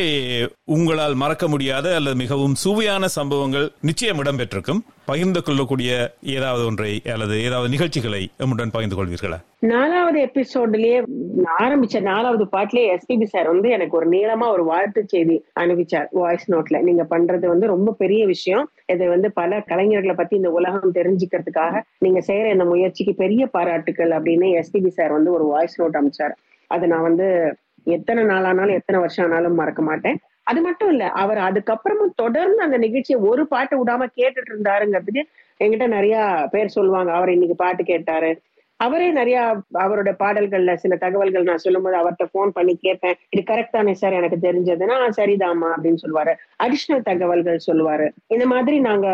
உங்களால் 0.75 1.14
மறக்க 1.14 1.45
முடியாத 1.49 1.87
அல்லது 1.95 2.16
மிகவும் 2.16 2.54
சுவையான 2.54 3.09
சம்பவங்கள் 3.14 3.66
நிச்சயம் 3.81 4.21
இடம்பெற்றிருக்கும். 4.23 4.81
பகிர்ந்து 5.04 5.40
கொள்ளக்கூடிய 5.42 5.92
ஏதாவது 6.37 6.62
ஒன்றை 6.66 6.92
அல்லது 7.14 7.37
ஏதாவது 7.45 7.69
நிகழ்ச்சிகளை 7.69 8.21
எம்முடன் 8.38 8.73
பகிர்ந்து 8.73 8.99
கொள்வீர்களா? 8.99 9.38
நாலாவது 9.73 10.19
எபிசோட்லயே 10.28 10.99
ஆரம்பிச்ச 11.61 12.00
நாலாவது 12.00 12.47
பாட்டிலே 12.49 12.84
எஸ்பிபி 12.95 13.25
சார் 13.25 13.47
வந்து 13.47 13.69
எனக்கு 13.71 13.97
ஒரு 13.97 14.08
நீளமா 14.08 14.49
ஒரு 14.50 14.65
வாழ்த்து 14.65 15.02
செய்தி 15.06 15.36
அனுப்பிச்சார் 15.60 16.06
வாய்ஸ் 16.10 16.47
நோட்ல 16.52 16.80
நீங்க 16.80 17.06
பண்றது 17.10 17.47
வந்து 17.47 17.67
ரொம்ப 17.67 17.97
பெரிய 18.04 18.26
விஷயம். 18.26 18.71
இதை 18.86 19.08
வந்து 19.08 19.30
பல 19.32 19.65
கலைஞர்களை 19.69 20.17
பத்தி 20.17 20.36
இந்த 20.36 20.50
உலகம் 20.50 20.95
தெரிஞ்சுக்கிறதுக்காக 20.95 21.82
நீங்க 21.99 22.23
செய்யற 22.26 22.52
இந்த 22.52 22.65
முயற்சிக்கு 22.65 23.15
பெரிய 23.15 23.47
பாராட்டுக்கள் 23.47 24.10
அப்படின்னு 24.10 24.49
எஸ்பிபி 24.60 24.93
சார் 25.00 25.13
வந்து 25.13 25.32
ஒரு 25.32 25.45
வாய்ஸ் 25.45 25.76
நோட் 25.82 25.99
அனுப்பிச்சார். 26.00 26.36
அதை 26.75 26.89
நான் 26.89 27.08
வந்து 27.10 27.26
எத்தனை 27.84 28.25
நாள் 28.25 28.45
ஆனாலும் 28.45 28.75
எத்தனை 28.75 29.00
வருஷம் 29.00 29.25
ஆனாலும் 29.25 29.54
மறக்க 29.54 29.82
மாட்டேன். 29.82 30.18
அது 30.42 30.60
மட்டும் 30.60 30.88
இல்ல 30.88 31.08
அவர் 31.08 31.38
அதுக்கப்புறமும் 31.38 32.14
தொடர்ந்து 32.16 32.62
அந்த 32.62 32.76
நிகழ்ச்சியை 32.76 33.21
ஒரு 33.21 33.47
பாட்டு 33.47 33.84
விடாம 33.84 34.06
கேட்டுட்டு 34.16 34.52
இருந்தாருங்கிறதுக்கு 34.52 35.23
என்கிட்ட 35.60 35.86
நிறைய 35.86 36.47
பேர் 36.50 36.66
சொல்லுவாங்க. 36.66 37.12
அவர் 37.12 37.30
இன்னைக்கு 37.30 37.56
பாட்டு 37.56 37.84
கேட்டாரு. 37.84 38.42
அவரே 38.86 39.08
நிறைய 39.18 39.38
அவரோட 39.84 40.10
பாடல்கள்ல 40.23 40.75
சில 40.82 40.97
தகவல்கள் 41.04 41.49
நான் 41.49 41.62
சொல்லும்போது 41.64 41.97
அவர்கிட்ட 42.00 42.26
போன் 42.36 42.54
பண்ணி 42.56 42.75
கேட்பேன். 42.84 43.16
இது 43.34 43.42
கரெக்ட் 43.50 43.76
தானே 43.76 43.95
சார் 44.02 44.18
எனக்கு 44.21 44.38
தெரிஞ்சதுன்னா 44.47 44.97
சரிதாமா 45.18 45.68
அப்படின்னு 45.75 46.02
சொல்லுவாரு. 46.04 46.32
அடிஷ்னல் 46.64 47.06
தகவல்கள் 47.10 47.58
சொல்லுவாரு. 47.68 48.06
இந்த 48.34 48.45
மாதிரி 48.52 48.76
நாங்க 48.88 49.08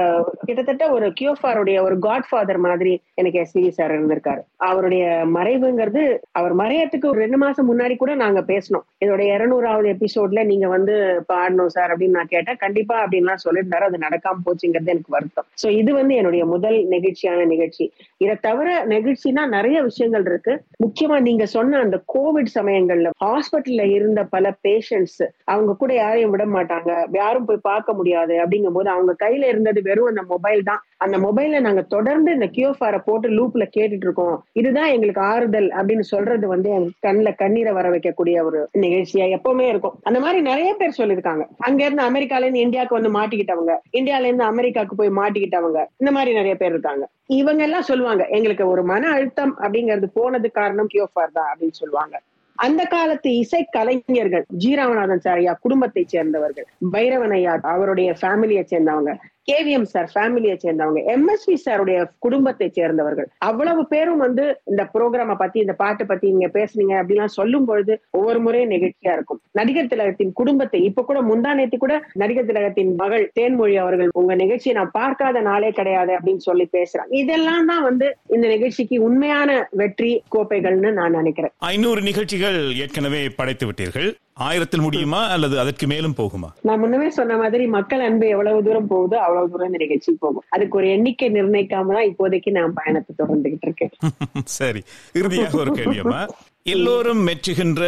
கிட்டத்தட்ட 0.46 0.85
ஒரு 0.96 1.07
கியோஃபாருடைய 1.20 1.78
ஒரு 1.87 1.98
காட்ஃபாதர் 2.07 2.61
மாதிரி 2.66 2.92
எனக்கு 3.20 3.40
எஸ்வி 3.44 3.62
சார் 3.78 3.94
இருந்திருக்காரு. 3.96 4.42
அவருடைய 4.68 5.04
மறைவுங்கிறது 5.37 6.04
அவர் 6.40 6.54
மறையத்துக்கு 6.62 7.11
ஒரு 7.12 7.20
ரெண்டு 7.24 7.40
மாசம் 7.44 7.68
முன்னாடி 7.70 7.96
கூட 7.96 8.12
நாங்க 8.24 8.40
பேசணும் 8.52 8.87
இதோட 9.04 9.22
இருநூறாவது 9.35 9.88
எபிசோட்ல 9.96 10.40
நீங்க 10.52 10.66
வந்து 10.76 10.94
பாடணும் 11.33 11.72
சார் 11.76 11.92
அப்படின்னு 11.92 12.18
நான் 12.20 12.33
கேட்டேன். 12.35 12.61
கண்டிப்பா 12.64 12.96
அப்படின்லாம் 13.04 13.44
சொல்லியிருந்தாரு. 13.46 13.87
அது 13.90 14.04
நடக்காம 14.07 14.44
போச்சுங்கிறது 14.48 14.94
எனக்கு 14.94 15.16
வருத்தம். 15.16 15.48
சோ 15.62 15.68
இது 15.81 15.90
வந்து 16.00 16.14
என்னுடைய 16.14 16.44
முதல் 16.54 16.78
நிகழ்ச்சியான 16.94 17.46
நிகழ்ச்சி. 17.54 17.85
இதை 18.24 18.37
தவிர 18.48 18.68
நிகழ்ச்சினா 18.94 19.44
நிறைய 19.59 19.79
விஷயங்கள் 19.83 20.25
இருக்கு. 20.25 20.55
முக்கியமா 20.85 21.16
நீங்க 21.21 21.44
சொன்ன 21.47 21.79
அந்த 21.79 21.97
கோவிட் 22.14 22.51
சமயங்கள்ல 22.55 23.11
ஹாஸ்பிட்டல்ல 23.25 23.85
இருந்த 23.90 24.21
பல 24.35 24.55
பேஷண்ட்ஸ் 24.66 25.23
அவங்க 25.44 25.73
கூட 25.79 25.92
யாரையும் 25.94 26.31
விட 26.31 26.44
மாட்டாங்க. 26.47 26.90
யாரும் 27.16 27.44
போய் 27.44 27.66
பார்க்க 27.71 27.92
முடியாது 27.92 28.35
அப்படிங்கும் 28.42 28.77
போது 28.79 28.90
அவங்க 28.90 29.14
கையில 29.25 29.49
இருந்தது 29.53 29.83
வெறும் 29.83 30.11
அந்த 30.12 30.23
மொபைல் 30.29 30.62
தான். 30.62 30.83
அந்த 30.97 31.16
மொபைல்ல 31.18 31.61
நாங்க 31.61 31.83
தொடர்ந்து 31.94 32.33
இந்த 32.33 32.47
கியோஃபாரை 32.57 33.01
போட்டு 33.05 33.29
லூப்ல 33.29 33.64
கேட்டுட்டு 33.77 34.07
இருக்கோம். 34.07 34.37
இதுதான் 34.53 34.92
எங்களுக்கு 34.94 35.23
ஆறுதல் 35.33 35.68
அப்படின்னு 35.79 36.07
சொல்றது 36.14 36.47
வந்து 36.49 36.68
எங்களுக்கு 36.71 37.07
கண்ணுல 37.09 37.31
கண்ணீரை 37.37 37.73
வர 37.73 37.87
வைக்கக்கூடிய 37.90 38.37
ஒரு 38.44 38.61
நிகழ்ச்சியா 38.79 39.27
எப்பவுமே 39.37 39.66
இருக்கும். 39.68 39.97
அந்த 40.03 40.21
மாதிரி 40.21 40.40
நிறைய 40.42 40.71
பேர் 40.79 40.99
சொல்லியிருக்காங்க. 40.99 41.44
அங்க 41.59 41.81
இருந்து 41.85 42.07
அமெரிக்கால 42.11 42.47
இருந்து 42.47 42.64
இந்தியாவுக்கு 42.66 42.99
வந்து 43.01 43.14
மாட்டிக்கிட்டவங்க. 43.18 43.75
இந்தியால 43.99 44.29
இருந்து 44.31 44.44
அமெரிக்காவுக்கு 44.44 44.97
போய் 44.97 45.16
மாட்டிக்கிட்டவங்க. 45.21 45.81
இந்த 45.97 46.12
மாதிரி 46.12 46.33
நிறைய 46.33 46.55
பேர் 46.57 46.75
இருக்காங்க. 46.77 47.05
இவங்க 47.31 47.62
எல்லாம் 47.62 47.81
சொல்லுவாங்க 47.81 48.27
எங்களுக்கு 48.29 48.69
ஒரு 48.69 48.83
மன 48.83 49.11
அழுத்தம் 49.11 49.55
அப்படிங்கிறது 49.59 50.07
போனது 50.12 50.51
காரணம் 50.51 50.88
கியோஃபார் 50.95 51.33
தான் 51.33 51.49
அப்படின்னு 51.53 51.71
சொல்லுவாங்க. 51.71 52.17
அந்த 52.59 52.85
காலத்து 52.85 53.37
இசை 53.37 53.64
கலைஞர்கள் 53.71 54.45
ஜி. 54.53 54.75
ராமநாதன் 54.75 55.59
குடும்பத்தை 55.61 56.05
சேர்ந்தவர்கள் 56.07 56.67
பைரவன் 56.91 57.31
ஐயா 57.31 57.59
அவருடைய 57.62 58.14
ஃபேமிலியை 58.21 58.64
சேர்ந்தவங்க 58.71 59.12
கேவிஎம் 59.50 59.87
சார் 59.92 60.08
ஃபேமிலியை 60.14 60.56
சேர்ந்தவங்க 60.64 61.00
எம்எஸ்வி 61.14 61.56
சாருடைய 61.64 61.98
குடும்பத்தை 62.18 62.66
சேர்ந்தவர்கள். 62.78 63.28
அவ்வளவு 63.48 63.82
பேரும் 63.92 64.22
வந்து 64.26 64.44
இந்த 64.70 64.82
ப்ரோக்ராம 64.94 65.37
பத்தி 65.42 65.58
இந்த 65.64 65.74
பாட்டு 65.82 66.06
பத்தி 66.06 66.26
நீங்க 66.34 66.48
பேசுனீங்க 66.58 66.94
அப்படிலாம் 67.00 67.37
சொல்லும் 67.38 67.64
பொழுது 67.64 67.94
ஒவ்வொரு 68.11 68.40
முறையும் 68.40 68.72
நிகழ்ச்சியா 68.74 69.12
இருக்கும். 69.12 69.40
நடிகர் 69.52 69.90
திலகத்தின் 69.92 70.32
குடும்பத்தை 70.32 70.80
இப்ப 70.88 71.04
கூட 71.11 71.22
முந்தானேத்தி 71.22 71.76
கூட 71.76 71.94
நடிகர் 72.22 72.48
திலகத்தின் 72.50 72.92
மகள் 73.02 73.24
தேன்மொழி 73.40 73.76
அவர்கள் 73.84 74.12
உங்க 74.22 74.34
நிகழ்ச்சியை 74.34 74.76
நான் 74.76 74.94
பார்க்காத 75.00 75.40
நாளே 75.40 75.70
கிடையாது 75.80 76.12
அப்படின்னு 76.18 76.44
சொல்லி 76.48 76.68
பேசுறாங்க. 76.76 77.12
இதெல்லாம் 77.22 77.66
தான் 77.66 77.82
வந்து 77.82 78.08
இந்த 78.26 78.46
நிகழ்ச்சிக்கு 78.54 79.02
உண்மையான 79.08 79.68
வெற்றி 79.82 80.12
கோப்பைகள்னு 80.37 80.92
நான் 81.00 81.18
நினைக்கிறேன். 81.20 81.54
ஐநூறு 81.72 82.02
நிகழ்ச்சிகள் 82.11 82.61
ஏற்கனவே 82.84 83.22
படைத்து 83.40 83.66
விட்டீர்கள். 83.66 84.08
ஆயிரத்தில் 84.38 84.81
முடியுமா 84.81 85.27
அல்லது 85.27 85.59
அதற்கு 85.59 85.87
மேலும் 85.87 86.14
போகுமா? 86.16 86.48
நான் 86.62 86.79
முன்னமே 86.79 87.11
சொன்ன 87.11 87.37
மாதிரி 87.37 87.66
மக்கள் 87.66 88.01
அன்பு 88.01 88.29
எவ்வளவு 88.29 88.62
தூரம் 88.62 88.87
போகுதோ 88.87 89.16
அவ்வளவு 89.20 89.51
தூரம் 89.51 89.66
இந்த 89.66 89.77
நிகழ்ச்சி 89.77 90.16
போகும். 90.18 90.44
அதுக்கு 90.48 90.77
ஒரு 90.77 90.88
எண்ணிக்கை 90.88 91.31
நிர்ணயிக்காம 91.31 91.92
தான் 91.92 92.09
இப்போதைக்கு 92.11 92.51
நான் 92.51 92.72
பயணத்தை 92.72 93.14
தொடர்ந்துகிட்டு 93.22 93.66
இருக்கேன். 93.68 93.92
சரி 94.59 94.83
இறுதியாக 95.12 95.57
ஒரு 95.57 95.70
கேள்வியம்மா 95.70 96.22
எல்லோரும் 96.62 97.27
மெச்சுகின்ற 97.27 97.83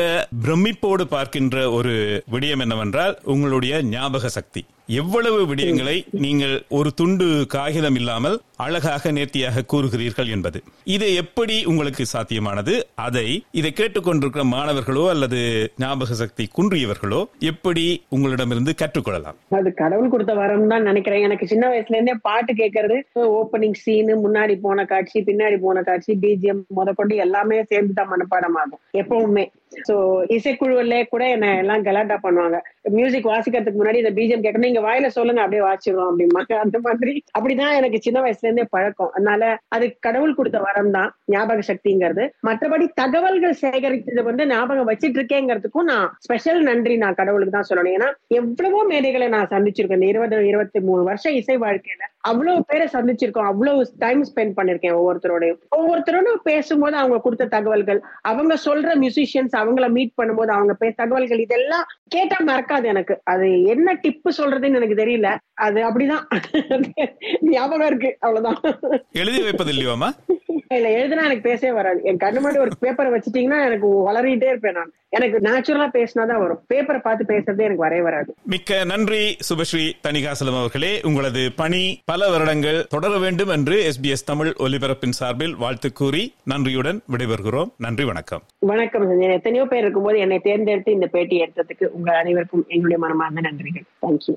பிரமிப்போடு 0.44 1.02
பார்க்கின்ற 1.02 1.70
ஒரு 1.70 2.22
விடயம் 2.32 2.60
என்னவென்றால் 2.60 3.18
உங்களுடைய 3.24 3.82
ஞாபக 3.82 4.28
சக்தி. 4.28 4.66
எவ்வளவு 4.98 5.40
விடயங்களை 5.48 5.94
நீங்கள் 6.24 6.54
ஒரு 6.68 6.90
துண்டு 6.94 7.26
காகிதம் 7.54 7.94
இல்லாமல் 7.94 8.36
அழகாக 8.64 9.10
நேர்த்தியாக 9.16 9.64
கூறுகிறீர்கள் 9.72 10.30
என்பது. 10.36 10.58
இது 10.84 11.14
எப்படி 11.14 11.64
உங்களுக்கு 11.64 12.04
சாத்தியமானது? 12.12 12.72
அதை 12.94 13.44
இதை 13.50 13.72
கேட்டுக்கொண்டிருக்கிற 13.76 14.44
மாணவர்களோ 14.54 15.08
அல்லது 15.08 15.40
ஞாபக 15.76 16.14
சக்தி 16.14 16.48
குன்றியவர்களோ 16.56 17.20
எப்படி 17.50 17.84
உங்களிடமிருந்து 18.08 18.74
கற்றுக்கொள்ளலாம்? 18.82 19.38
அது 19.58 19.74
கடவுள் 19.74 20.12
கொடுத்த 20.14 20.34
வரம் 20.34 20.68
தான் 20.68 20.82
நினைக்கிறேன். 20.82 21.22
எனக்கு 21.22 21.46
சின்ன 21.46 21.68
வயசுல 21.68 21.98
இருந்தே 21.98 22.16
பாட்டு 22.28 22.52
கேட்கறது 22.52 22.98
ஓப்பனிங் 23.40 23.78
சீனு 23.84 24.16
முன்னாடி 24.26 24.56
போன 24.66 24.84
காட்சி 24.84 25.20
பின்னாடி 25.20 25.58
போன 25.66 25.82
காட்சி 25.82 26.12
பிஜிஎம் 26.24 26.62
முதற்கொண்டு 26.68 27.16
எல்லாமே 27.16 27.62
சேர்ந்து 27.62 27.92
தான் 27.92 28.12
மனப்பாடம் 28.12 28.58
ஆகும். 28.62 28.80
எப்பவுமே. 28.92 29.46
சோ 29.88 29.94
இசைக்குழுவில 30.36 31.08
கூட 31.08 31.28
என்ன 31.28 31.56
எல்லாம் 31.56 31.82
கலாட்டா 31.82 32.16
பண்ணுவாங்க. 32.22 32.58
மியூசிக் 32.96 33.28
வாசிக்கிறதுக்கு 33.32 33.80
முன்னாடி 33.80 34.00
இந்த 34.02 34.10
பீஜம் 34.10 34.42
கேட்கணும் 34.44 34.68
நீங்க 34.68 34.80
வாயில 34.80 35.06
சொல்லுங்க 35.06 35.40
அப்படியே 35.40 35.62
வாசிச்சிடும் 35.66 36.08
அப்படிம்பாங்க. 36.10 36.54
அந்த 36.64 36.78
மாதிரி. 36.78 37.24
அப்படிதான் 37.38 37.74
எனக்கு 37.74 37.98
சின்ன 38.00 38.20
வயசுல 38.20 38.48
இருந்தே 38.48 38.66
பழக்கம். 38.70 39.12
அதனால 39.14 39.58
அது 39.68 39.96
கடவுள் 40.00 40.34
கொடுத்த 40.34 40.58
வரம் 40.58 40.90
தான் 40.90 41.10
ஞாபக 41.26 41.62
சக்திங்கிறது. 41.70 42.26
மற்றபடி 42.48 42.88
தகவல்கள் 42.94 43.60
சேகரித்தது 43.62 44.22
வந்து 44.22 44.46
ஞாபகம் 44.46 44.90
வச்சிட்டு 44.90 45.20
இருக்கேங்கிறதுக்கும் 45.20 45.90
நான் 45.92 46.08
ஸ்பெஷல் 46.18 46.62
நன்றி 46.62 46.96
நான் 46.96 47.14
கடவுளுக்கு 47.14 47.56
தான் 47.58 47.68
சொல்லணும். 47.70 47.94
ஏன்னா 47.98 48.10
எவ்வளவோ 48.28 48.82
மேடைகளை 48.92 49.28
நான் 49.28 49.50
சந்திச்சிருக்கேன். 49.54 50.00
இந்த 50.00 50.06
இருபது 50.06 50.46
இருபத்தி 50.46 50.80
மூணு 50.80 51.02
வருஷம் 51.02 51.32
இசை 51.32 51.56
வாழ்க்கையில 51.56 52.04
அவ்வளவு 52.20 52.64
பேரை 52.66 52.88
சந்திச்சிருக்கோம் 52.92 53.44
அவ்வளவு 53.44 53.86
டைம் 53.98 54.24
ஸ்பெண்ட் 54.24 54.52
பண்ணிருக்கேன் 54.56 54.96
ஒவ்வொருத்தரோடையும். 54.96 55.58
ஒவ்வொருத்தரோட 55.76 56.34
பேசும்போது 56.42 56.96
அவங்க 56.96 57.18
கொடுத்த 57.18 57.46
தகவல்கள் 57.46 58.02
அவங்க 58.20 58.54
சொல்ற 58.64 58.88
மியூசிஷியன்ஸ் 59.00 59.56
அவங்கள 59.56 59.90
மீட் 59.90 60.12
பண்ணும்போது 60.22 60.50
அவங்க 60.50 60.74
பேச 60.74 60.94
தகவல்கள் 60.96 61.38
இதெல்லாம் 61.38 61.84
கேட்டா 62.06 62.36
மறக்காது 62.46 62.84
எனக்கு. 62.84 63.20
அது 63.24 63.62
என்ன 63.62 63.98
டிப்பு 64.02 64.30
சொல்றதுன்னு 64.36 64.74
எனக்கு 64.74 64.94
தெரியல. 64.94 65.36
அது 65.54 65.82
அப்படிதான். 65.82 66.24
ஞாபகம் 67.40 67.86
இருக்கு. 67.86 68.16
அவ்வளவுதான். 68.20 68.74
எழுதி 69.12 69.42
வைப்பது 69.42 69.72
இல்லையோமா 69.72 70.29
இல்ல 70.74 70.88
எழுதுனா 70.88 71.24
எனக்கு 71.24 71.40
பேசவே 71.40 71.72
வராது. 71.72 72.00
என் 72.02 72.16
கண்ணு 72.16 72.38
முன்னாடி 72.42 72.58
ஒரு 72.58 72.70
பேப்பரை 72.80 73.10
வச்சுட்டீங்கன்னா 73.14 73.64
எனக்கு 73.66 73.88
வளரிட்டே 74.08 74.48
இருப்பேன் 74.48 74.72
நான். 74.72 74.92
எனக்கு 75.08 75.38
நேச்சுரலா 75.38 75.86
பேசினாதான் 75.96 76.38
வரும். 76.38 76.60
பேப்பரை 76.68 76.98
பார்த்து 76.98 77.24
பேசுறதே 77.24 77.58
எனக்கு 77.58 77.76
வரவே 77.76 78.02
வராது. 78.02 78.34
மிக்க 78.42 78.84
நன்றி 78.84 79.36
சுபஸ்ரீ 79.48 79.92
தணிகாசலம் 80.08 80.58
அவர்களே. 80.58 81.00
உங்களது 81.02 81.52
பணி 81.56 82.00
பல 82.04 82.30
வருடங்கள் 82.30 82.86
தொடர 82.86 83.18
வேண்டும் 83.18 83.48
என்று 83.48 83.90
எஸ்பிஎஸ் 83.90 84.24
தமிழ் 84.24 84.52
ஒலிபரப்பின் 84.58 85.18
சார்பில் 85.20 85.56
வாழ்த்து 85.56 85.92
கூறி 85.92 86.34
நன்றியுடன் 86.44 87.02
விடைபெறுகிறோம். 87.12 87.72
நன்றி 87.78 88.04
வணக்கம். 88.04 88.42
வணக்கம் 88.58 89.10
சஞ்சய். 89.10 89.32
எத்தனையோ 89.32 89.64
பேர் 89.64 89.80
இருக்கும்போது 89.80 90.18
என்னை 90.18 90.38
தேர்ந்தெடுத்து 90.38 90.92
இந்த 90.92 91.06
பேட்டி 91.06 91.42
எடுத்ததுக்கு 91.42 91.84
உங்கள் 91.84 92.14
அனைவருக்கும் 92.14 92.64
எங்களுடைய 92.68 93.02
மனமார்ந்த 93.02 93.40
நன்றிகள். 93.40 93.86
தேங்க்யூ 94.02 94.36